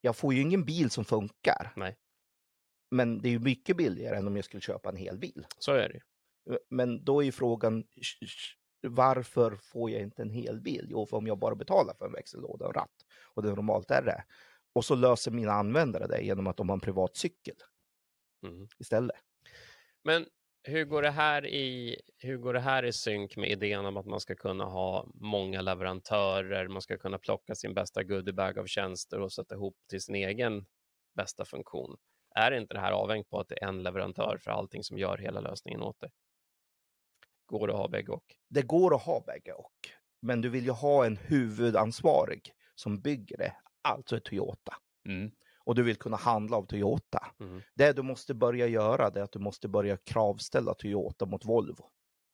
Jag 0.00 0.16
får 0.16 0.34
ju 0.34 0.40
ingen 0.40 0.64
bil 0.64 0.90
som 0.90 1.04
funkar. 1.04 1.72
Nej. 1.76 1.96
Men 2.92 3.22
det 3.22 3.28
är 3.28 3.30
ju 3.30 3.38
mycket 3.38 3.76
billigare 3.76 4.16
än 4.16 4.26
om 4.26 4.36
jag 4.36 4.44
skulle 4.44 4.60
köpa 4.60 4.88
en 4.88 4.96
hel 4.96 5.18
bil. 5.18 5.46
Så 5.58 5.72
är 5.72 5.88
det. 5.88 6.00
Men 6.68 7.04
då 7.04 7.20
är 7.20 7.24
ju 7.24 7.32
frågan, 7.32 7.84
varför 8.82 9.56
får 9.56 9.90
jag 9.90 10.02
inte 10.02 10.22
en 10.22 10.30
hel 10.30 10.60
bil? 10.60 10.86
Jo, 10.90 11.06
för 11.06 11.16
om 11.16 11.26
jag 11.26 11.38
bara 11.38 11.54
betalar 11.54 11.94
för 11.94 12.06
en 12.06 12.12
växellåda 12.12 12.66
och 12.66 12.74
ratt, 12.74 13.06
och 13.34 13.42
det 13.42 13.48
normalt 13.48 13.90
är 13.90 14.02
det, 14.02 14.24
och 14.72 14.84
så 14.84 14.94
löser 14.94 15.30
mina 15.30 15.52
användare 15.52 16.06
det 16.06 16.22
genom 16.22 16.46
att 16.46 16.56
de 16.56 16.68
har 16.68 16.76
en 16.76 16.80
privat 16.80 17.16
cykel 17.16 17.56
Mm. 18.46 18.68
istället. 18.78 19.16
Men 20.04 20.26
hur 20.62 20.84
går, 20.84 21.02
det 21.02 21.10
här 21.10 21.46
i, 21.46 22.00
hur 22.18 22.36
går 22.36 22.54
det 22.54 22.60
här 22.60 22.82
i 22.82 22.92
synk 22.92 23.36
med 23.36 23.50
idén 23.50 23.86
om 23.86 23.96
att 23.96 24.06
man 24.06 24.20
ska 24.20 24.34
kunna 24.34 24.64
ha 24.64 25.06
många 25.14 25.60
leverantörer, 25.60 26.68
man 26.68 26.82
ska 26.82 26.98
kunna 26.98 27.18
plocka 27.18 27.54
sin 27.54 27.74
bästa 27.74 28.02
goodiebag 28.02 28.58
av 28.58 28.66
tjänster 28.66 29.20
och 29.20 29.32
sätta 29.32 29.54
ihop 29.54 29.76
till 29.90 30.00
sin 30.00 30.14
egen 30.14 30.66
bästa 31.16 31.44
funktion? 31.44 31.96
Är 32.34 32.52
inte 32.52 32.74
det 32.74 32.80
här 32.80 32.92
avhängt 32.92 33.30
på 33.30 33.40
att 33.40 33.48
det 33.48 33.62
är 33.62 33.68
en 33.68 33.82
leverantör 33.82 34.38
för 34.40 34.50
allting 34.50 34.84
som 34.84 34.98
gör 34.98 35.18
hela 35.18 35.40
lösningen 35.40 35.82
åt 35.82 36.00
dig? 36.00 36.10
Går 37.46 37.66
det 37.66 37.72
att 37.72 37.78
ha 37.78 37.88
bägge 37.88 38.12
och? 38.12 38.36
Det 38.48 38.62
går 38.62 38.94
att 38.94 39.02
ha 39.02 39.20
bägge 39.26 39.52
och, 39.52 39.72
men 40.22 40.40
du 40.40 40.48
vill 40.48 40.64
ju 40.64 40.70
ha 40.70 41.06
en 41.06 41.16
huvudansvarig 41.16 42.52
som 42.74 43.00
bygger 43.00 43.36
det, 43.36 43.56
alltså 43.82 44.16
ett 44.16 44.24
Toyota. 44.24 44.76
Och 45.64 45.74
du 45.74 45.82
vill 45.82 45.96
kunna 45.96 46.16
handla 46.16 46.56
av 46.56 46.66
Toyota. 46.66 47.26
Mm. 47.40 47.60
Det 47.74 47.92
du 47.92 48.02
måste 48.02 48.34
börja 48.34 48.66
göra 48.66 49.10
det 49.10 49.20
är 49.20 49.24
att 49.24 49.32
du 49.32 49.38
måste 49.38 49.68
börja 49.68 49.96
kravställa 49.96 50.74
Toyota 50.74 51.26
mot 51.26 51.44
Volvo. 51.44 51.90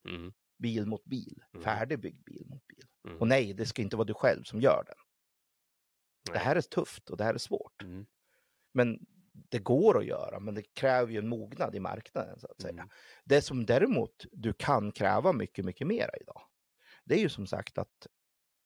Mm. 0.09 0.33
Bil 0.59 0.87
mot 0.87 1.05
bil, 1.05 1.45
Mm. 1.52 1.64
färdigbyggd 1.64 2.25
bil 2.25 2.45
mot 2.47 2.67
bil. 2.67 2.85
Mm. 3.09 3.19
Och 3.19 3.28
nej, 3.28 3.55
det 3.55 3.67
ska 3.67 3.83
inte 3.83 3.97
vara 3.97 4.07
du 4.07 4.14
själv 4.14 4.43
som 4.43 4.61
gör 4.61 4.85
den. 4.87 4.97
Det 6.25 6.33
Nej. 6.33 6.40
här 6.45 6.57
är 6.57 6.61
tufft 6.61 7.11
och 7.11 7.17
det 7.17 7.25
här 7.25 7.35
är 7.35 7.38
svårt. 7.38 7.83
Mm. 7.83 8.07
Men 8.73 9.07
det 9.49 9.59
går 9.59 9.99
att 9.99 10.07
göra, 10.07 10.40
men 10.40 10.54
det 10.54 10.62
kräver 10.62 11.12
ju 11.12 11.18
en 11.18 11.28
mognad 11.28 11.75
i 11.75 11.80
marknaden 11.80 12.40
så 12.40 12.47
att 12.47 12.61
säga. 12.61 12.73
Mm. 12.73 12.88
Det 13.25 13.42
som 13.42 13.66
däremot 13.66 14.26
du 14.33 14.52
kan 14.52 14.92
kräva 14.92 15.33
mycket, 15.33 15.64
mycket 15.64 15.87
mera 15.87 16.11
idag, 16.21 16.40
det 17.04 17.14
är 17.14 17.18
ju 17.18 17.28
som 17.28 17.47
sagt 17.47 17.78
att 17.78 18.07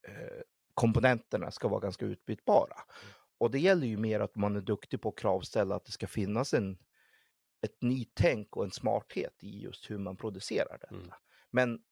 eh, 0.08 0.42
komponenterna 0.74 1.50
ska 1.50 1.68
vara 1.68 1.80
ganska 1.80 2.06
utbytbara. 2.06 2.76
Och 3.38 3.50
det 3.50 3.58
gäller 3.58 3.86
ju 3.86 3.96
mer 3.96 4.20
att 4.20 4.36
man 4.36 4.56
är 4.56 4.60
duktig 4.60 5.00
på 5.00 5.08
att 5.08 5.18
kravställa 5.18 5.74
att 5.74 5.84
det 5.84 5.92
ska 5.92 6.06
finnas 6.06 6.54
en, 6.54 6.78
ett 7.62 7.82
nytänk 7.82 8.56
och 8.56 8.64
en 8.64 8.70
smarthet 8.70 9.34
i 9.42 9.62
just 9.62 9.90
hur 9.90 9.98
man 9.98 10.16
producerar 10.16 10.78
detta. 10.80 10.94
Mm. 10.94 11.10
Men 11.50 11.82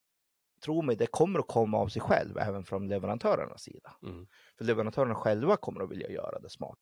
tro 0.65 0.83
mig, 0.83 0.97
det 0.97 1.07
kommer 1.07 1.39
att 1.39 1.49
komma 1.49 1.79
av 1.79 1.89
sig 1.89 2.03
själv 2.03 2.39
även 2.39 2.65
från 2.65 2.89
leverantörernas 2.89 3.63
sida. 3.63 3.97
Mm. 4.03 4.27
För 4.59 4.65
leverantörerna 4.65 5.15
själva 5.15 5.57
kommer 5.57 5.81
att 5.81 5.91
vilja 5.91 6.11
göra 6.11 6.39
det 6.39 6.51
smart. 6.51 6.79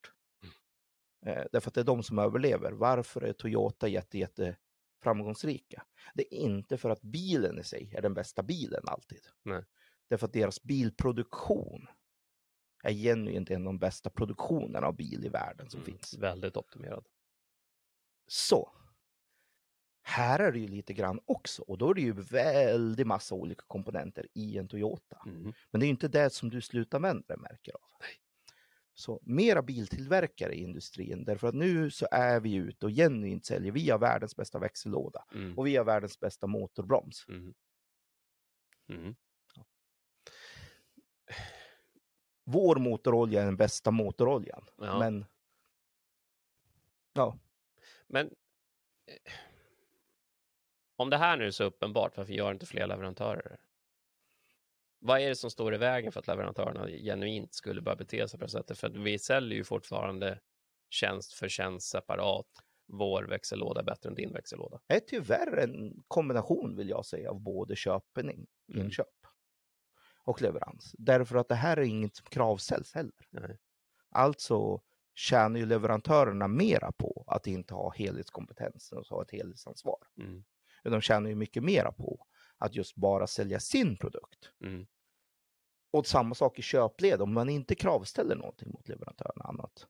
Eh, 1.27 1.45
därför 1.53 1.71
att 1.71 1.75
det 1.75 1.81
är 1.81 1.85
de 1.85 2.03
som 2.03 2.19
överlever. 2.19 2.73
Varför 2.73 3.21
är 3.21 3.33
Toyota 3.33 3.89
jätte, 3.89 4.19
jätte 4.19 4.57
framgångsrika? 5.03 5.83
Det 6.15 6.35
är 6.35 6.39
inte 6.39 6.79
för 6.79 6.91
att 6.91 7.03
bilen 7.03 7.59
i 7.59 7.65
sig 7.65 7.93
är 7.97 8.03
den 8.03 8.15
bästa 8.15 8.43
bilen 8.43 8.83
alltid. 8.85 9.21
Nej. 9.43 9.65
Därför 10.09 10.27
att 10.27 10.33
deras 10.33 10.63
bilproduktion 10.63 11.87
är 12.85 12.93
genuint 12.93 13.51
en 13.51 13.61
av 13.63 13.65
de 13.65 13.79
bästa 13.79 14.11
produktionerna 14.11 14.87
av 14.87 14.97
bil 14.97 15.25
i 15.27 15.29
världen 15.29 15.71
som 15.71 15.81
Mm. 15.81 15.93
finns. 15.93 16.15
Väldigt 16.19 16.57
optimerad. 16.57 17.07
Så. 18.27 18.73
Här 20.03 20.39
är 20.39 20.53
det 20.53 20.59
ju 20.59 20.69
lite 20.69 20.93
grann 20.95 21.21
också 21.25 21.63
och 21.63 21.79
då 21.79 21.91
är 21.91 21.95
det 21.95 22.01
ju 22.01 22.13
väldigt 22.13 23.07
massa 23.07 23.35
olika 23.35 23.65
komponenter 23.67 24.27
i 24.35 24.59
en 24.59 24.69
Toyota. 24.69 25.23
Mm. 25.27 25.53
Men 25.71 25.81
det 25.81 25.85
är 25.85 25.89
ju 25.89 25.91
inte 25.91 26.09
det 26.09 26.31
som 26.31 26.51
du 26.51 26.61
slutanvändare 26.61 27.39
märker 27.39 27.73
av. 27.73 27.81
Så 28.99 29.21
mera 29.23 29.63
biltillverkare 29.63 30.55
i 30.55 30.63
industrin, 30.63 31.25
därför 31.25 31.49
att 31.49 31.55
nu 31.55 31.91
så 31.91 32.09
är 32.11 32.41
vi 32.41 32.55
ute 32.55 32.87
och 32.87 32.93
genuint 32.93 33.45
säljer, 33.47 33.73
vi 33.73 33.91
har 33.91 33.99
världens 33.99 34.37
bästa 34.37 34.59
växellåda 34.59 35.25
Mm. 35.35 35.59
och 35.59 35.67
vi 35.67 35.77
har 35.77 35.85
världens 35.85 36.21
bästa 36.21 36.47
motorbroms. 36.47 37.27
Mm. 37.29 37.55
Mm. 38.89 39.17
Vår 42.45 42.77
motorolja 42.77 43.41
är 43.43 43.45
den 43.45 43.57
bästa 43.57 43.91
motoroljan, 43.91 44.65
Ja. 44.77 44.99
men 44.99 45.25
ja, 47.13 47.39
Men 48.07 48.27
eh, 49.07 49.33
om 50.97 51.11
det 51.11 51.17
här 51.17 51.37
nu 51.37 51.47
är 51.47 51.51
så 51.51 51.65
uppenbart, 51.65 52.17
varför 52.17 52.33
gör 52.33 52.53
inte 52.53 52.67
fler 52.67 52.87
leverantörer? 52.87 53.61
Vad 55.01 55.21
är 55.21 55.29
det 55.29 55.37
som 55.37 55.51
står 55.51 55.75
i 55.75 55.79
vägen 55.79 56.13
för 56.13 56.21
att 56.21 56.27
leverantörerna 56.27 56.89
genuint 56.89 57.55
skulle 57.55 57.81
börja 57.83 57.97
bete 57.97 58.29
sig 58.29 58.39
på 58.39 58.47
det 58.47 58.51
sättet? 58.53 58.79
För 58.79 58.89
vi 58.89 59.19
säljer 59.19 59.59
ju 59.59 59.65
fortfarande 59.65 60.41
tjänst 60.91 61.33
för 61.33 61.49
tjänst 61.49 61.89
separat. 61.91 62.47
Vår 62.87 63.25
växellåda 63.25 63.81
är 63.81 63.85
bättre 63.85 64.09
än 64.09 64.15
din 64.15 64.33
växellåda. 64.33 64.81
det 64.87 64.95
är 64.95 65.01
tyvärr 65.01 65.57
en 65.57 66.03
kombination 66.09 66.77
vill 66.77 66.89
jag 66.89 67.07
säga 67.07 67.31
av 67.31 67.41
både 67.41 67.77
köpning, 67.77 68.47
Mm. 68.73 68.85
inköp 68.87 69.07
och 70.25 70.43
leverans. 70.43 70.95
Därför 70.99 71.37
att 71.37 71.49
det 71.49 71.55
här 71.55 71.77
är 71.77 71.83
inget 71.83 72.17
som 72.17 72.27
kravställs 72.27 72.95
heller. 72.95 73.27
Nej. 73.31 73.59
Alltså 74.11 74.81
tjänar 75.15 75.61
ju 75.61 75.67
leverantörerna 75.67 76.49
mera 76.49 76.93
på 76.93 77.25
att 77.27 77.47
inte 77.47 77.75
ha 77.75 77.93
helhetskompetensen 77.95 78.99
och 78.99 79.07
ha 79.07 79.23
ett 79.23 79.31
helhetsansvar. 79.31 79.99
Mm. 80.19 80.45
De 80.85 81.01
tjänar 81.01 81.31
ju 81.31 81.37
mycket 81.37 81.63
mera 81.63 81.93
på 81.93 82.27
att 82.59 82.75
just 82.75 82.97
bara 82.97 83.27
sälja 83.27 83.61
sin 83.61 83.97
produkt. 83.97 84.53
Mm. 84.61 84.87
Och 85.91 86.07
samma 86.07 86.35
sak 86.35 86.59
i 86.59 86.63
köpled, 86.63 87.23
om 87.23 87.33
man 87.35 87.49
inte 87.49 87.75
kravställer 87.75 88.37
någonting 88.37 88.71
mot 88.71 88.89
leverantörerna 88.89 89.45
annat 89.45 89.87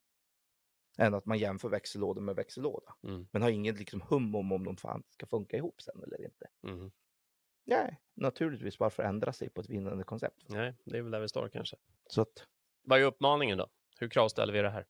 än 0.97 1.13
att 1.13 1.25
man 1.25 1.37
jämför 1.37 1.69
växellåda 1.69 2.21
med 2.21 2.35
växellåda. 2.35 2.93
Mm. 3.03 3.27
Men 3.31 3.41
har 3.41 3.49
ingen 3.49 3.75
liksom 3.75 4.01
hum 4.01 4.35
om 4.35 4.51
om 4.51 4.63
de 4.63 4.77
fan 4.77 5.03
ska 5.09 5.25
funka 5.25 5.57
ihop 5.57 5.81
sen 5.81 6.03
eller 6.03 6.25
inte. 6.25 6.47
Mm. 6.67 6.91
Nej, 7.65 8.01
naturligtvis 8.15 8.79
varför 8.79 9.03
ändra 9.03 9.33
sig 9.33 9.49
på 9.49 9.61
ett 9.61 9.69
vinnande 9.69 10.03
koncept? 10.03 10.45
Nej, 10.49 10.75
det 10.85 10.97
är 10.97 11.01
väl 11.01 11.11
där 11.11 11.19
vi 11.19 11.29
står 11.29 11.49
kanske. 11.49 11.77
Så 12.05 12.21
att 12.21 12.47
Vad 12.81 12.99
är 12.99 13.03
uppmaningen 13.03 13.57
då? 13.57 13.67
Hur 13.99 14.09
kravställer 14.09 14.53
vi 14.53 14.61
det 14.61 14.69
här? 14.69 14.85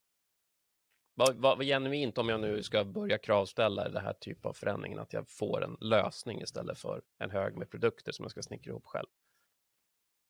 Vad, 1.14 1.36
vad, 1.36 1.62
genuint 1.62 2.18
om 2.18 2.28
jag 2.28 2.40
nu 2.40 2.62
ska 2.62 2.84
börja 2.84 3.18
kravställa 3.18 3.88
det 3.88 4.00
här 4.00 4.12
typ 4.12 4.46
av 4.46 4.52
förändringen, 4.52 4.98
att 4.98 5.12
jag 5.12 5.28
får 5.28 5.64
en 5.64 5.76
lösning 5.80 6.40
istället 6.40 6.78
för 6.78 7.02
en 7.18 7.30
hög 7.30 7.56
med 7.56 7.70
produkter 7.70 8.12
som 8.12 8.22
jag 8.22 8.30
ska 8.30 8.42
snickra 8.42 8.70
ihop 8.70 8.86
själv. 8.86 9.08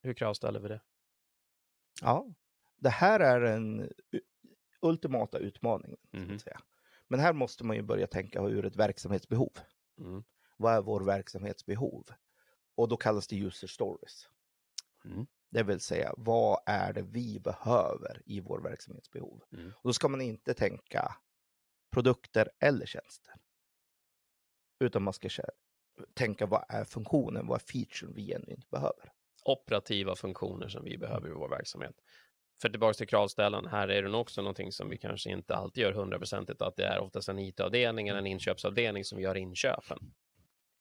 Hur 0.03 0.15
kravställer 0.15 0.61
vi 0.61 0.69
det? 0.69 0.81
ja, 2.03 2.35
det 2.77 2.89
här 2.89 3.21
är 3.21 3.41
den 3.41 3.93
ultimata 4.81 5.39
utmaningen. 5.39 5.99
Säga. 6.39 6.61
Men 7.09 7.21
här 7.21 7.33
måste 7.33 7.65
man 7.65 7.77
ju 7.77 7.83
börja 7.83 8.07
tänka 8.07 8.43
ur 8.43 8.67
ett 8.67 8.77
verksamhetsbehov. 8.77 9.53
Mm. 9.99 10.25
Vad 10.57 10.75
är 10.75 10.83
vår 10.83 11.01
verksamhetsbehov? 11.01 12.05
Och 12.75 12.89
då 12.89 12.97
kallas 12.97 13.27
det 13.27 13.37
user 13.37 13.67
stories. 13.67 14.29
Mm. 15.05 15.27
Det 15.51 15.63
vill 15.63 15.81
säga, 15.81 16.15
vad 16.17 16.61
är 16.67 16.93
det 16.93 17.03
vi 17.03 17.41
behöver 17.41 18.23
i 18.27 18.41
vår 18.41 18.61
verksamhetsbehov? 18.61 19.43
Mm. 19.53 19.73
Och 19.77 19.89
då 19.89 19.93
ska 19.93 20.09
man 20.09 20.21
inte 20.21 20.55
tänka 20.55 21.17
produkter 21.91 22.51
eller 22.61 22.87
tjänster. 22.87 23.35
Utan 24.85 25.03
man 25.03 25.13
ska 25.13 25.29
tänka, 26.15 26.47
vad 26.47 26.65
är 26.69 26.85
funktionen, 26.85 27.47
vad 27.47 27.61
är 27.61 27.65
featuren 27.73 28.15
vi 28.15 28.27
genuint 28.27 28.71
behöver? 28.71 29.13
Operativa 29.45 30.17
funktioner 30.17 30.69
som 30.69 30.85
vi 30.85 30.99
behöver 30.99 31.29
i 31.29 31.33
vår 31.33 31.49
verksamhet. 31.49 31.95
För 32.63 32.69
tillbaka 32.69 32.95
till 32.95 33.09
kravställan, 33.09 33.67
här 33.67 33.89
är 33.89 34.03
det 34.03 34.17
också 34.17 34.43
någonting 34.43 34.73
som 34.73 34.89
vi 34.89 34.99
kanske 34.99 35.31
inte 35.31 35.55
alltid 35.55 35.83
gör 35.83 35.93
hundraprocentigt, 35.93 36.63
att 36.63 36.77
det 36.77 36.85
är 36.85 36.99
oftast 36.99 37.29
en 37.29 37.39
IT-avdelning 37.39 38.09
eller 38.09 38.19
en 38.19 38.27
inköpsavdelning 38.27 39.05
som 39.05 39.21
gör 39.21 39.37
inköpen. 39.37 39.99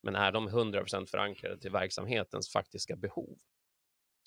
Men 0.03 0.15
är 0.15 0.31
de 0.31 0.49
100% 0.49 1.05
förankrade 1.05 1.59
till 1.59 1.71
verksamhetens 1.71 2.51
faktiska 2.51 2.95
behov 2.95 3.37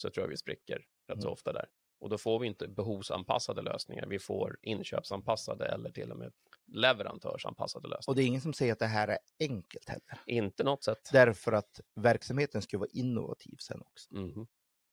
så 0.03 0.11
tror 0.11 0.25
jag 0.25 0.29
vi 0.29 0.37
spricker 0.37 0.77
rätt 1.09 1.23
så 1.23 1.29
Mm. 1.29 1.33
ofta 1.33 1.53
där. 1.53 1.69
Och 2.01 2.09
då 2.09 2.19
får 2.19 2.39
vi 2.39 2.47
inte 2.47 2.69
behovsanpassade 2.69 3.63
lösningar, 3.63 4.07
vi 4.07 4.19
får 4.19 4.59
inköpsanpassade 4.63 5.67
eller 5.67 5.91
till 5.91 6.13
och 6.13 6.19
med 6.19 6.33
leverantörsanpassade 6.67 7.89
lösningar. 7.89 8.13
Och 8.13 8.17
det 8.17 8.23
är 8.23 8.27
ingen 8.27 8.41
som 8.41 8.53
säger 8.53 8.73
att 8.73 8.79
det 8.79 8.87
här 8.87 9.09
är 9.09 9.19
enkelt 9.41 9.89
heller. 9.89 10.21
Inte 10.27 10.65
något 10.65 10.85
sätt. 10.85 11.09
Därför 11.13 11.53
att 11.53 11.81
verksamheten 11.95 12.63
ska 12.63 12.79
vara 12.79 12.89
innovativ 12.93 13.57
sen 13.61 13.81
också. 13.81 14.15
Mhm, 14.15 14.47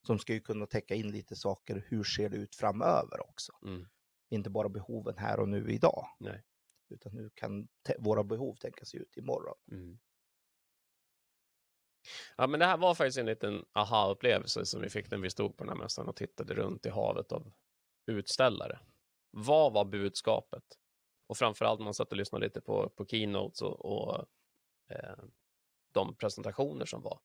Som 0.08 0.20
ska 0.20 0.34
ju 0.34 0.40
kunna 0.42 0.66
täcka 0.66 0.96
in 0.96 1.12
lite 1.12 1.36
saker, 1.36 1.86
hur 1.88 2.04
ser 2.04 2.30
det 2.30 2.38
ut 2.38 2.56
framöver 2.56 3.30
också? 3.30 3.52
mm. 3.66 3.86
Inte 4.30 4.50
bara 4.50 4.70
behoven 4.70 5.18
här 5.18 5.40
och 5.40 5.50
nu 5.50 5.72
idag. 5.72 6.06
Nej. 6.20 6.44
Utan 6.90 7.12
hur 7.12 7.30
kan 7.34 7.68
våra 8.00 8.24
behov 8.24 8.56
tänkas 8.56 8.96
ut 8.96 9.18
imorgon? 9.18 9.56
Mm. 9.72 10.00
Ja, 12.38 12.48
men 12.48 12.60
det 12.60 12.66
här 12.66 12.78
var 12.78 12.96
faktiskt 12.96 13.18
en 13.18 13.26
liten 13.26 13.66
aha-upplevelse 13.74 14.66
som 14.66 14.82
vi 14.82 14.90
fick 14.90 15.12
när 15.12 15.18
vi 15.18 15.30
stod 15.30 15.58
på 15.58 15.64
den 15.64 15.70
här 15.74 15.84
mässan 15.84 16.08
och 16.08 16.16
tittade 16.16 16.54
runt 16.54 16.86
i 16.86 16.90
havet 16.90 17.32
av 17.32 17.52
utställare. 18.12 18.80
Vad 19.32 19.74
var 19.74 19.86
budskapet? 19.86 20.64
Och 21.28 21.38
framförallt 21.38 21.80
man 21.80 21.94
satt 21.94 22.12
och 22.12 22.18
lyssnade 22.18 22.46
lite 22.46 22.62
på, 22.62 22.90
på 22.90 23.06
keynotes 23.06 23.62
och, 23.62 23.86
och 23.86 24.26
eh, 24.90 25.24
de 25.92 26.16
presentationer 26.16 26.86
som 26.86 27.02
var. 27.02 27.20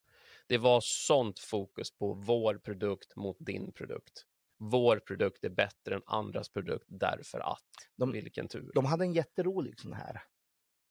Det 0.47 0.57
var 0.57 0.79
sånt 0.83 1.39
fokus 1.39 1.91
på 1.97 2.13
vår 2.13 2.55
produkt 2.57 3.15
mot 3.15 3.37
din 3.39 3.71
produkt. 3.71 4.25
Vår 4.57 4.99
produkt 4.99 5.43
är 5.43 5.49
bättre 5.49 5.95
än 5.95 6.01
andras 6.05 6.49
produkt 6.49 6.85
därför 6.87 7.39
att. 7.39 7.63
De- 7.95 8.11
Vilken 8.11 8.47
tur. 8.47 8.71
De 8.75 8.85
hade 8.85 9.03
en 9.05 9.13
jätterolig 9.13 9.79
sån 9.79 9.93
här 9.93 10.21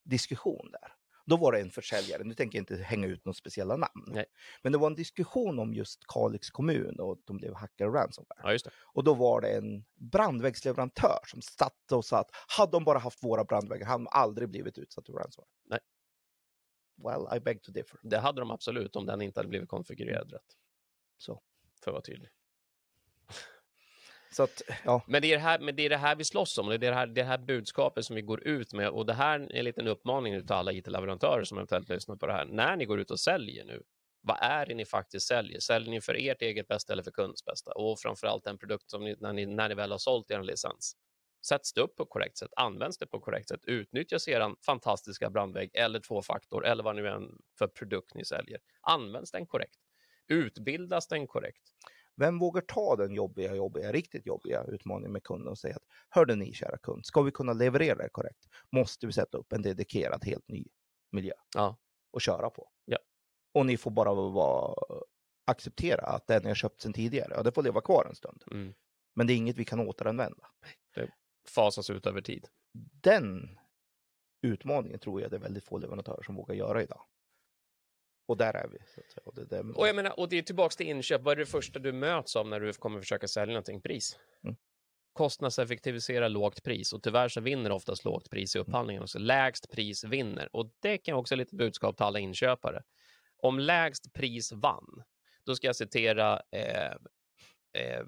diskussion 0.05 0.71
där. 0.73 0.93
Då 1.27 1.37
var 1.37 1.53
det 1.53 1.61
en 1.61 1.71
försäljare, 1.71 2.25
nu 2.25 2.35
tänker 2.35 2.59
jag 2.59 2.63
inte 2.63 2.77
hänga 2.77 3.07
ut 3.07 3.25
några 3.25 3.35
speciella 3.35 3.77
namn. 3.77 4.05
Nej. 4.07 4.27
Men 4.63 4.73
det 4.73 4.79
var 4.79 4.87
en 4.87 4.95
diskussion 4.95 5.59
om 5.59 5.75
just 5.75 6.07
Kalix 6.07 6.51
kommun 6.51 7.01
och 7.01 7.19
de 7.25 7.37
blev 7.37 7.55
hackade 7.55 7.91
och 7.91 7.97
ransomware. 7.97 8.59
Ja. 8.65 8.71
Och 8.93 9.05
då 9.05 9.15
var 9.15 9.41
det 9.41 9.57
en 9.57 9.85
brandväggsleverantör 9.95 11.19
som 11.27 11.43
satt 11.43 11.93
och 11.93 12.05
sa 12.05 12.19
att 12.19 12.31
hade 12.59 12.73
de 12.73 12.85
bara 12.85 12.99
haft 12.99 13.25
våra 13.25 13.45
brandväggar 13.45 13.87
hade 13.87 14.05
de 14.05 14.09
aldrig 14.11 14.49
blivit 14.49 14.79
utsatt 14.79 15.07
för 15.07 15.13
ransomware. 15.13 15.51
Nej. 15.65 15.81
Well, 16.97 17.37
I 17.37 17.41
beg 17.41 17.63
to 17.63 17.73
differ. 17.73 18.01
Det 18.03 18.19
hade 18.19 18.41
de 18.41 18.51
absolut 18.51 18.97
om 18.97 19.07
den 19.07 19.23
inte 19.23 19.41
hade 19.41 19.49
blivit 19.49 19.69
konfigurerad 19.69 20.33
rätt. 20.33 20.57
Så. 21.19 21.43
För 21.85 21.91
att 21.91 21.95
vara 21.95 22.03
tydlig. 22.03 22.31
Så 24.35 24.43
att, 24.43 24.63
ja, 24.85 25.03
Men 25.07 25.23
det 25.23 25.33
är 25.33 25.37
det 25.37 25.43
här, 25.43 25.59
men 25.59 25.77
det, 25.77 25.83
är 25.83 25.91
det 25.91 25.97
här 25.97 26.17
vi 26.17 26.25
slåss 26.25 26.59
om. 26.59 26.69
Det 26.69 26.75
är 26.75 26.79
det 26.79 26.95
här, 26.95 27.07
det 27.07 27.23
här 27.23 27.39
budskapet 27.39 28.05
som 28.05 28.17
vi 28.17 28.23
går 28.23 28.47
ut 28.47 28.73
med. 28.73 28.89
Och 28.89 29.07
det 29.07 29.13
här 29.13 29.41
är 29.41 29.57
en 29.57 29.65
liten 29.65 29.89
uppmaning 29.89 30.41
till 30.41 30.53
alla 30.53 30.73
it-leverantörer 30.73 31.45
som 31.45 31.59
eventuellt 31.59 31.89
lyssnar 31.89 32.17
på 32.17 32.27
det 32.27 32.33
här. 32.33 32.45
När 32.45 32.77
ni 32.77 32.85
går 32.85 33.01
ut 33.01 33.11
och 33.11 33.21
säljer 33.21 33.65
nu, 33.65 33.83
vad 34.21 34.39
är 34.41 34.67
det 34.67 34.75
ni 34.75 34.85
faktiskt 34.85 35.27
säljer? 35.27 35.61
Säljer 35.61 35.91
ni 35.91 36.01
för 36.01 36.15
ert 36.19 36.43
eget 36.43 36.69
bästa 36.69 36.93
eller 36.93 37.03
för 37.03 37.11
kundens 37.11 37.45
bästa? 37.45 37.73
Och 37.73 38.01
framförallt 38.01 38.45
den 38.45 38.59
produkt 38.59 38.91
som 38.91 39.05
ni, 39.05 39.17
när, 39.21 39.33
ni, 39.33 39.47
när 39.47 39.69
ni 39.69 39.75
väl 39.75 39.91
har 39.91 39.99
sålt 39.99 40.31
er 40.31 40.43
licens. 40.43 40.97
Sätts 41.47 41.73
det 41.73 41.81
upp 41.81 41.97
på 41.97 42.07
korrekt 42.07 42.39
sätt? 42.39 42.51
Används 42.57 42.99
det 42.99 43.07
på 43.07 43.21
korrekt 43.21 43.49
sätt? 43.49 43.65
Utnyttjas 43.65 44.29
er 44.29 44.55
fantastiska 44.67 45.31
brandvägg 45.31 45.71
eller 45.75 46.01
tvåfaktor 46.01 46.67
eller 46.67 46.83
vad 46.83 46.97
nu 46.97 47.09
än 47.09 47.39
för 47.59 47.67
produkt 47.67 48.15
ni 48.15 48.25
säljer? 48.25 48.61
Används 48.81 49.31
den 49.31 49.47
korrekt? 49.47 49.77
Utbildas 50.29 51.09
den 51.09 51.27
korrekt? 51.27 51.63
Vem 52.17 52.39
vågar 52.39 52.61
ta 52.63 52.97
den 52.97 53.15
jobbiga, 53.15 53.55
jobbiga, 53.55 53.93
riktigt 53.93 54.27
jobbiga 54.27 54.65
utmaningen 54.65 55.13
med 55.13 55.23
kunden 55.23 55.49
och 55.49 55.59
säga 55.59 55.77
att 55.77 55.83
hörde 56.09 56.35
ni 56.37 56.53
kära 56.53 56.79
kund, 56.79 57.07
ska 57.07 57.23
vi 57.23 57.31
kunna 57.31 57.53
leverera 57.53 57.95
det 57.99 58.09
korrekt 58.09 58.47
måste 58.73 59.07
vi 59.07 59.13
sätta 59.13 59.39
upp 59.39 59.53
en 59.53 59.63
dedikerad 59.63 60.25
helt 60.25 60.49
ny 60.49 60.65
miljö 61.13 61.33
Ja. 61.55 61.77
och 62.11 62.21
köra 62.21 62.51
på. 62.51 62.69
Ja. 62.85 62.99
Och 63.55 63.67
ni 63.67 63.77
får 63.77 63.91
bara 63.91 64.15
vara, 64.15 64.75
acceptera 65.45 66.07
att 66.07 66.27
den 66.27 66.47
har 66.47 66.55
köpt 66.55 66.81
sedan 66.81 66.93
tidigare, 66.93 67.33
ja, 67.37 67.43
det 67.43 67.53
får 67.53 67.63
leva 67.63 67.81
kvar 67.81 68.07
en 68.09 68.15
stund. 68.15 68.45
Mm. 68.51 68.75
Men 69.15 69.27
det 69.27 69.33
är 69.33 69.37
inget 69.37 69.59
vi 69.59 69.65
kan 69.65 69.81
återanvända. 69.81 70.47
Fasas 71.49 71.91
ut 71.91 72.07
över 72.07 72.21
tid. 72.21 72.47
Den 73.03 73.59
utmaningen 74.43 74.99
tror 74.99 75.21
jag 75.21 75.31
det 75.31 75.37
är 75.37 75.41
väldigt 75.41 75.65
få 75.65 75.79
leverantörer 75.79 76.23
som 76.23 76.35
vågar 76.35 76.55
göra 76.55 76.83
idag. 76.83 77.03
Och 78.27 78.37
där 78.37 78.57
är 78.57 78.69
vi. 78.69 78.79
Och 79.25 79.35
det, 79.35 79.45
det, 79.45 79.61
Och 79.61 79.89
jag 79.89 79.97
menar, 79.97 80.21
och 80.21 80.29
det 80.29 80.39
är 80.39 80.43
tillbaks 80.43 80.77
till 80.77 80.87
inköp. 80.87 81.23
Vad 81.23 81.33
är 81.33 81.37
det 81.37 81.47
första 81.47 81.79
du 81.79 81.93
möts 81.93 82.37
av 82.37 82.49
när 82.49 82.61
du 82.61 82.73
kommer 82.73 83.01
försöka 83.01 83.29
sälja 83.29 83.53
någonting? 83.53 83.81
Pris. 83.81 84.19
Mm. 84.45 84.57
Kostnadseffektivisera 85.13 86.29
lågt 86.29 86.63
pris 86.63 86.93
och 86.93 87.03
tyvärr 87.03 87.29
så 87.29 87.41
vinner 87.41 87.71
oftast 87.71 88.05
lågt 88.05 88.31
pris 88.31 88.57
i 88.57 88.59
upphandlingen 88.59 89.03
också. 89.03 89.19
Lägst 89.19 89.71
pris 89.71 90.05
vinner 90.05 90.49
och 90.57 90.71
det 90.81 90.99
kan 90.99 91.15
också 91.15 91.37
lite 91.37 91.57
budskap 91.57 91.97
till 91.97 92.05
alla 92.05 92.19
inköpare. 92.19 92.83
Om 93.37 93.59
lägst 93.59 94.13
pris 94.13 94.53
vann, 94.53 95.03
då 95.47 95.55
ska 95.55 95.67
jag 95.67 95.77
citera 95.77 96.43
eh, 96.51 96.97
eh, 97.75 97.99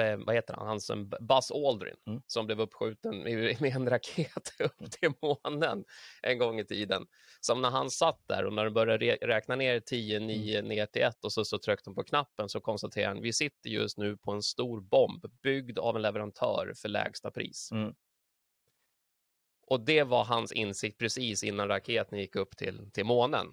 eh, 0.00 0.16
vad 0.16 0.34
heter 0.34 0.54
han, 0.54 0.66
han 0.66 0.80
som 0.80 1.10
Buzz 1.20 1.50
Aldrin 1.50 1.96
Mm. 2.06 2.22
som 2.26 2.46
blev 2.46 2.60
uppskjuten 2.60 3.18
med, 3.22 3.34
med 3.60 3.76
en 3.76 3.90
raket 3.90 4.52
upp 4.58 4.90
till 4.90 5.12
månen 5.22 5.84
en 6.22 6.38
gång 6.38 6.60
i 6.60 6.64
tiden. 6.64 7.06
Som 7.40 7.62
när 7.62 7.70
han 7.70 7.90
satt 7.90 8.20
där 8.28 8.44
och 8.44 8.52
när 8.52 8.64
de 8.64 8.74
började 8.74 9.04
re- 9.06 9.26
räkna 9.26 9.56
ner 9.56 9.80
10, 9.80 10.20
9, 10.20 10.62
ner 10.62 10.86
till 10.86 11.02
1 11.02 11.24
och 11.24 11.32
så, 11.32 11.44
så 11.44 11.58
tryckte 11.58 11.90
de 11.90 11.94
på 11.94 12.04
knappen 12.04 12.48
så 12.48 12.60
konstaterade 12.60 13.08
han 13.14 13.22
vi 13.22 13.32
sitter 13.32 13.70
just 13.70 13.98
nu 13.98 14.16
på 14.16 14.32
en 14.32 14.42
stor 14.42 14.80
bomb 14.80 15.24
byggd 15.42 15.78
av 15.78 15.96
en 15.96 16.02
leverantör 16.02 16.72
för 16.76 16.88
lägsta 16.88 17.30
pris. 17.30 17.68
Mm. 17.72 17.94
Och 19.66 19.80
det 19.80 20.02
var 20.02 20.24
hans 20.24 20.52
insikt 20.52 20.98
precis 20.98 21.44
innan 21.44 21.68
raketen 21.68 22.18
gick 22.18 22.36
upp 22.36 22.56
till, 22.56 22.90
till 22.92 23.04
månen. 23.04 23.46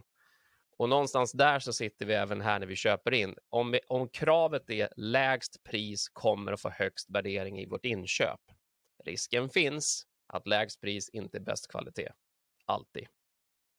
Och 0.82 0.90
någonstans 0.90 1.32
där 1.32 1.60
så 1.60 1.74
sitter 1.74 2.06
vi 2.06 2.14
även 2.14 2.42
här 2.42 2.60
när 2.60 2.68
vi 2.68 2.76
köper 2.76 3.14
in. 3.14 3.36
Om, 3.50 3.72
vi, 3.72 3.80
om 3.88 4.10
kravet 4.10 4.70
är 4.70 4.90
lägst 4.98 5.64
pris 5.64 6.10
kommer 6.10 6.52
att 6.52 6.62
få 6.62 6.70
högst 6.70 7.10
värdering 7.10 7.60
i 7.60 7.66
vårt 7.66 7.86
inköp. 7.86 8.40
Risken 9.06 9.50
finns 9.50 10.06
att 10.28 10.48
lägst 10.48 10.82
pris 10.82 11.10
inte 11.10 11.38
är 11.38 11.42
bäst 11.42 11.72
kvalitet. 11.72 12.12
Alltid. 12.66 13.08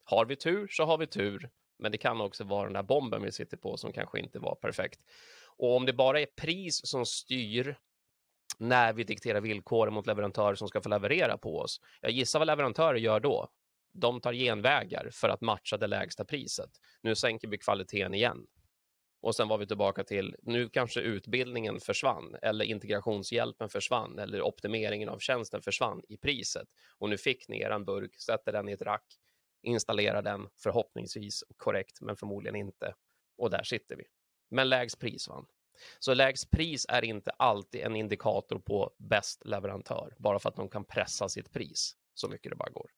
Har 0.05 0.27
vi 0.27 0.37
tur 0.37 0.69
så 0.69 0.85
har 0.85 0.99
vi 0.99 1.07
tur, 1.07 1.51
men 1.79 1.93
det 1.93 1.99
kan 1.99 2.21
också 2.21 2.45
vara 2.45 2.65
den 2.65 2.73
där 2.73 2.83
bomben 2.83 3.23
vi 3.23 3.33
sitter 3.33 3.57
på 3.57 3.77
som 3.77 3.93
kanske 3.93 4.21
inte 4.21 4.39
var 4.39 4.55
perfekt. 4.55 5.01
Och 5.57 5.77
om 5.77 5.87
det 5.87 5.93
bara 5.93 6.21
är 6.21 6.27
pris 6.27 6.87
som 6.87 7.07
styr 7.07 7.79
när 8.59 8.93
vi 8.93 9.05
dikterar 9.05 9.41
villkoren 9.41 9.95
mot 9.95 10.07
leverantörer 10.07 10.55
som 10.55 10.69
ska 10.69 10.81
få 10.81 10.89
leverera 10.89 11.39
på 11.39 11.59
oss. 11.59 11.81
Jag 12.01 12.11
gissar 12.11 12.39
vad 12.39 12.47
leverantörer 12.47 12.99
gör 12.99 13.21
då. 13.21 13.49
De 13.93 14.21
tar 14.21 14.33
genvägar 14.33 15.09
för 15.13 15.29
att 15.29 15.41
matcha 15.41 15.77
det 15.77 15.87
lägsta 15.87 16.25
priset. 16.25 16.71
Nu 17.01 17.15
sänker 17.15 17.49
vi 17.49 17.59
kvaliteten 17.59 18.15
igen. 18.15 18.47
Och 19.23 19.35
sen 19.35 19.49
var 19.49 19.59
vi 19.59 19.67
tillbaka 19.67 20.05
till, 20.05 20.37
nu 20.43 20.69
kanske 20.69 21.01
utbildningen 21.01 21.81
försvann 21.81 22.37
eller 22.43 22.65
integrationshjälpen 22.65 23.69
försvann 23.69 24.19
eller 24.19 24.43
optimeringen 24.43 25.09
av 25.09 25.19
tjänsten 25.19 25.63
försvann 25.63 26.03
i 26.09 26.17
priset. 26.17 26.69
Och 26.99 27.09
nu 27.09 27.19
fick 27.19 27.49
ni 27.49 27.61
er 27.61 27.71
en 27.71 27.85
burk, 27.85 28.21
sätter 28.21 28.53
den 28.53 28.69
i 28.69 28.73
ett 28.73 28.83
rack, 28.83 29.05
installerar 29.63 30.23
den 30.23 30.49
förhoppningsvis 30.63 31.45
korrekt, 31.57 32.01
men 32.01 32.17
förmodligen 32.17 32.57
inte. 32.57 32.95
Och 33.37 33.51
där 33.51 33.63
sitter 33.63 33.97
vi. 33.97 34.05
Men 34.51 34.69
lägst 34.69 34.99
pris 34.99 35.29
vann. 35.29 35.47
Så 35.99 36.15
lägst 36.15 36.51
pris 36.51 36.87
är 36.89 37.05
inte 37.05 37.31
alltid 37.31 37.81
en 37.81 37.97
indikator 37.97 38.59
på 38.59 38.95
bäst 38.99 39.45
leverantör, 39.45 40.15
bara 40.19 40.39
för 40.39 40.49
att 40.49 40.57
de 40.57 40.69
kan 40.69 40.85
pressa 40.85 41.29
sitt 41.29 41.53
pris 41.53 41.97
så 42.15 42.29
mycket 42.29 42.51
det 42.51 42.57
bara 42.57 42.71
går. 42.71 42.91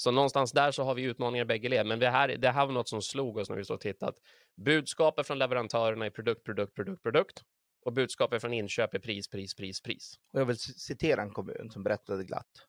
Så 0.00 0.10
någonstans 0.10 0.52
där 0.52 0.70
så 0.70 0.82
har 0.82 0.94
vi 0.94 1.02
utmaningar 1.02 1.44
i 1.44 1.46
bägge 1.46 1.68
led, 1.68 1.86
men 1.86 1.98
det 1.98 2.10
här, 2.10 2.28
det 2.28 2.50
här 2.50 2.66
var 2.66 2.72
något 2.72 2.88
som 2.88 3.02
slog 3.02 3.36
oss 3.36 3.48
när 3.48 3.56
vi 3.56 3.64
stod 3.64 3.74
och 3.74 3.80
tittat. 3.80 4.14
Budskapet 4.56 5.26
från 5.26 5.38
leverantörerna 5.38 6.06
är 6.06 6.10
produkt, 6.10 6.44
produkt, 6.44 6.74
produkt, 6.74 7.02
produkt 7.02 7.44
och 7.84 7.92
budskapet 7.92 8.40
från 8.40 8.52
inköp 8.52 8.94
är 8.94 8.98
pris, 8.98 9.28
pris, 9.28 9.54
pris, 9.54 9.80
pris. 9.80 10.18
Och 10.32 10.40
jag 10.40 10.46
vill 10.46 10.58
citera 10.58 11.22
en 11.22 11.30
kommun 11.30 11.70
som 11.70 11.82
berättade 11.82 12.24
glatt 12.24 12.66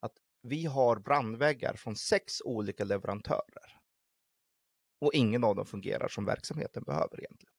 att 0.00 0.12
vi 0.42 0.64
har 0.64 0.96
brandväggar 0.96 1.74
från 1.74 1.96
sex 1.96 2.40
olika 2.44 2.84
leverantörer. 2.84 3.78
Och 5.00 5.14
ingen 5.14 5.44
av 5.44 5.56
dem 5.56 5.66
fungerar 5.66 6.08
som 6.08 6.24
verksamheten 6.24 6.82
behöver 6.82 7.20
egentligen. 7.20 7.54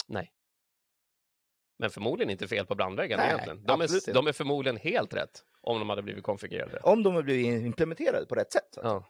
Men 1.78 1.90
förmodligen 1.90 2.30
inte 2.30 2.48
fel 2.48 2.66
på 2.66 2.76
brandväggarna 2.76 3.24
Nej, 3.24 3.32
egentligen. 3.32 3.64
De 3.66 3.82
är, 3.82 4.14
de 4.14 4.28
är 4.28 4.32
förmodligen 4.32 4.78
helt 4.78 5.14
rätt 5.14 5.46
om 5.62 5.80
de 5.80 5.90
hade 5.90 6.02
blivit 6.02 6.24
konfigurerade. 6.24 6.80
Om 6.80 7.04
de 7.04 7.16
har 7.16 7.24
blivit 7.24 7.66
implementerade 7.66 8.26
på 8.26 8.36
rätt 8.36 8.52
sätt. 8.52 8.78
Ja, 8.84 9.06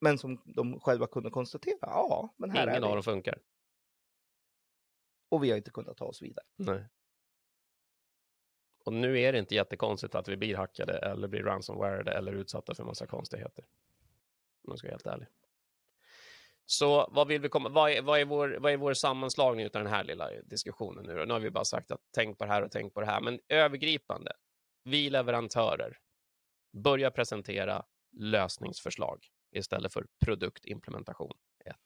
Men 0.00 0.18
som 0.18 0.42
de 0.44 0.80
själva 0.80 1.06
kunde 1.06 1.30
konstatera, 1.30 1.76
ja, 1.80 2.34
men 2.36 2.50
här 2.50 2.62
ingen 2.62 2.74
är 2.74 2.80
vi. 2.80 2.86
av 2.86 2.94
dem 2.94 3.02
funkar. 3.02 3.38
Och 5.28 5.44
vi 5.44 5.50
har 5.50 5.56
inte 5.56 5.70
kunnat 5.70 5.96
ta 5.96 6.04
oss 6.04 6.22
vidare. 6.22 6.46
Nej. 6.56 6.84
Och 8.84 8.92
nu 8.92 9.20
är 9.20 9.32
det 9.32 9.38
inte 9.38 9.54
jättekonstigt 9.54 10.14
att 10.14 10.28
vi 10.28 10.36
blir 10.36 10.56
hackade 10.56 10.98
eller 10.98 11.28
blir 11.28 11.42
ransomwarede 11.42 12.12
eller 12.12 12.32
utsatta 12.32 12.74
för 12.74 12.84
massa 12.84 13.06
konstigheter. 13.06 13.64
Om 14.64 14.70
jag 14.70 14.78
ska 14.78 14.86
vara 14.88 14.92
helt 14.92 15.06
ärlig. 15.06 15.28
Så 16.70 17.08
vad 17.10 17.28
vill 17.28 17.40
vi 17.40 17.48
komma, 17.48 17.68
vad 17.68 17.90
är, 17.90 18.02
vad 18.02 18.20
är, 18.20 18.24
vår, 18.24 18.56
vad 18.60 18.72
är 18.72 18.76
vår 18.76 18.94
sammanslagning 18.94 19.66
av 19.66 19.72
den 19.72 19.86
här 19.86 20.04
lilla 20.04 20.30
diskussionen 20.44 21.04
nu 21.06 21.16
då? 21.16 21.24
Nu 21.24 21.32
har 21.32 21.40
vi 21.40 21.50
bara 21.50 21.64
sagt 21.64 21.90
att 21.90 22.00
tänk 22.14 22.38
på 22.38 22.44
det 22.44 22.50
här 22.50 22.62
och 22.62 22.70
tänk 22.70 22.94
på 22.94 23.00
det 23.00 23.06
här, 23.06 23.20
men 23.20 23.40
övergripande. 23.48 24.32
Vi 24.84 25.10
leverantörer, 25.10 25.98
börja 26.72 27.10
presentera 27.10 27.84
lösningsförslag 28.12 29.26
istället 29.52 29.92
för 29.92 30.06
produktimplementation 30.24 31.32
1. 31.64 31.76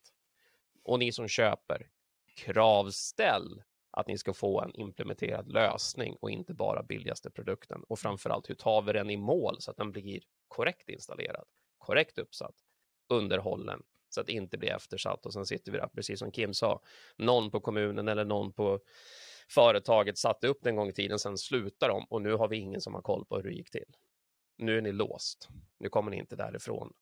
Och 0.85 0.99
ni 0.99 1.13
som 1.13 1.29
köper, 1.29 1.89
kravställ 2.37 3.63
att 3.91 4.07
ni 4.07 4.19
ska 4.19 4.35
få 4.35 4.61
en 4.61 4.75
implementerad 4.75 5.49
lösning 5.53 6.17
och 6.21 6.31
inte 6.31 6.55
bara 6.55 6.83
billigaste 6.83 7.31
produkten. 7.31 7.85
Och 7.89 7.99
framförallt, 7.99 8.51
hur 8.51 8.55
tar 8.55 8.83
vi 8.83 8.93
den 8.93 9.11
i 9.11 9.17
mål 9.17 9.57
så 9.61 9.71
att 9.71 9.77
den 9.77 9.93
blir 9.93 10.23
korrekt 10.49 10.89
installerad, 10.89 11.45
korrekt 11.79 12.19
uppsatt, 12.19 12.55
underhållen, 13.09 13.83
så 14.15 14.21
att 14.21 14.27
det 14.27 14.33
inte 14.33 14.59
blir 14.59 14.71
eftersatt. 14.71 15.27
Och 15.27 15.33
sen 15.33 15.47
sitter 15.47 15.73
vi 15.73 15.79
där, 15.79 15.89
precis 15.89 16.19
som 16.19 16.33
Kim 16.33 16.55
sa, 16.55 16.83
någon 17.17 17.51
på 17.51 17.61
kommunen 17.61 18.09
eller 18.09 18.25
någon 18.25 18.53
på 18.53 18.81
företaget 19.49 20.19
satte 20.19 20.49
upp 20.49 20.59
den 20.63 20.71
en 20.71 20.77
gång 20.77 20.89
i 20.89 20.93
tiden, 20.93 21.19
sen 21.19 21.39
slutar 21.39 21.89
de 21.89 22.05
och 22.11 22.23
nu 22.23 22.33
har 22.33 22.49
vi 22.49 22.57
ingen 22.57 22.81
som 22.81 22.95
har 22.95 23.03
koll 23.03 23.25
på 23.25 23.37
hur 23.37 23.43
det 23.43 23.55
gick 23.55 23.71
till. 23.71 23.97
Nu 24.57 24.79
är 24.79 24.83
ni 24.83 24.93
låst. 24.93 25.49
Nu 25.79 25.89
kommer 25.89 26.11
ni 26.11 26.17
inte 26.17 26.37
därifrån. 26.37 26.93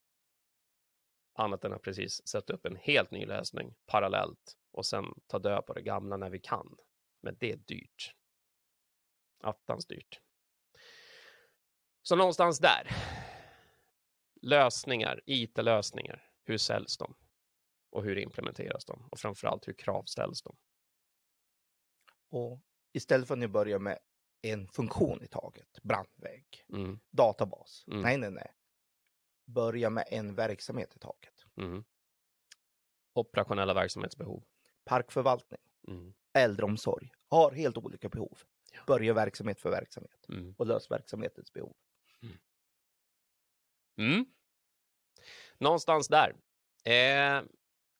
Annat 1.35 1.64
än 1.64 1.73
att 1.73 1.83
precis 1.83 2.29
sätta 2.29 2.53
upp 2.53 2.66
en 2.66 2.77
helt 2.77 3.11
ny 3.11 3.27
lösning 3.27 3.75
parallellt 3.87 4.57
och 4.73 4.87
sen 4.87 5.05
ta 5.27 5.38
död 5.38 5.66
på 5.66 5.73
det 5.73 5.83
gamla 5.83 6.16
när 6.16 6.31
vi 6.31 6.38
kan. 6.38 6.77
Men 7.20 7.37
det 7.40 7.53
är 7.53 7.57
dyrt. 7.57 8.14
Attans 9.42 9.87
dyrt. 9.87 10.20
Så 12.03 12.16
någonstans 12.16 12.59
där. 12.59 12.90
Lösningar, 14.42 15.20
IT-lösningar. 15.27 16.30
Hur 16.50 16.58
säljs 16.58 16.96
de? 16.96 17.14
Och 17.90 18.04
hur 18.04 18.18
implementeras 18.18 18.84
de? 18.84 19.08
Och 19.10 19.18
framförallt 19.18 19.68
hur 19.68 19.72
kravställs 19.72 20.42
de? 20.42 20.56
Och 22.28 22.60
istället 22.92 23.28
för 23.28 23.34
att 23.34 23.38
ni 23.38 23.48
börjar 23.48 23.78
med 23.78 23.98
en 24.42 24.68
funktion 24.68 25.22
i 25.22 25.26
taget, 25.26 25.78
brandvägg, 25.82 26.64
Mm. 26.72 27.00
databas. 27.10 27.84
Mm. 27.86 28.00
Nej, 28.02 28.16
nej, 28.18 28.30
nej. 28.30 28.54
börja 29.46 29.90
med 29.90 30.04
en 30.10 30.34
verksamhet 30.34 30.96
i 30.96 30.98
taget. 30.98 31.44
Mm. 31.56 31.84
Operationella 33.12 33.74
verksamhetsbehov. 33.74 34.44
Parkförvaltning, 34.84 35.60
Mm. 35.88 36.14
äldreomsorg 36.32 37.12
har 37.26 37.50
helt 37.52 37.76
olika 37.76 38.08
behov. 38.08 38.38
Ja. 38.72 38.80
Börja 38.86 39.14
verksamhet 39.14 39.60
för 39.60 39.70
verksamhet 39.70 40.26
Mm. 40.28 40.54
och 40.58 40.66
lös 40.66 40.90
verksamhetens 40.90 41.52
behov. 41.52 41.76
Någonstans 45.61 46.09
där. 46.09 46.35
Eh, 46.85 47.42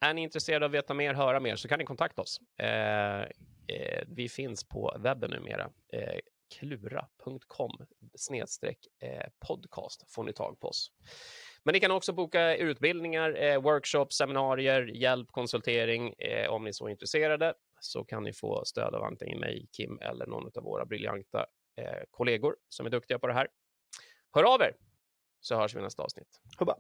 är 0.01 0.14
ni 0.14 0.23
intresserade 0.23 0.64
av 0.64 0.70
att 0.70 0.75
veta 0.75 0.94
mer, 0.94 1.14
höra 1.14 1.40
mer, 1.40 1.57
så 1.57 1.68
kan 1.68 1.79
ni 1.79 1.85
kontakta 1.85 2.23
oss. 2.23 2.40
Eh, 2.59 3.20
eh, 3.20 4.05
vi 4.07 4.29
finns 4.29 4.68
på 4.68 4.96
webben 4.99 5.31
numera. 5.31 5.70
Eh, 5.92 6.18
klura.com 6.59 7.87
snedstreck 8.14 8.79
eh, 9.03 9.27
podcast 9.46 10.05
får 10.14 10.25
ni 10.25 10.33
tag 10.33 10.61
på 10.61 10.68
oss. 10.68 10.92
Men 11.62 11.73
ni 11.73 11.81
kan 11.81 11.90
också 11.90 12.12
boka 12.12 12.57
utbildningar, 12.57 13.42
eh, 13.42 13.61
workshops, 13.61 14.16
seminarier, 14.16 14.87
hjälp, 14.87 15.29
konsultering. 15.31 16.12
Eh, 16.18 16.51
om 16.51 16.64
ni 16.64 16.68
är 16.68 16.73
så 16.73 16.88
intresserade 16.88 17.55
så 17.81 18.05
kan 18.05 18.23
ni 18.23 18.33
få 18.33 18.64
stöd 18.64 18.94
av 18.94 19.05
antingen 19.05 19.40
mig, 19.40 19.68
Kim 19.73 19.99
eller 20.01 20.27
någon 20.27 20.51
av 20.55 20.62
våra 20.62 20.87
briljanta 20.87 21.46
eh, 21.77 22.03
kollegor 22.11 22.57
som 22.68 22.87
är 22.87 22.90
duktiga 22.90 23.18
på 23.18 23.27
det 23.27 23.35
här. 23.35 23.49
Hör 24.35 24.55
av 24.55 24.61
er 24.61 24.77
så 25.40 25.57
hörs 25.57 25.75
vi 25.75 25.79
i 25.79 25.83
nästa 25.83 26.03
avsnitt. 26.03 26.40
Hubba. 26.59 26.77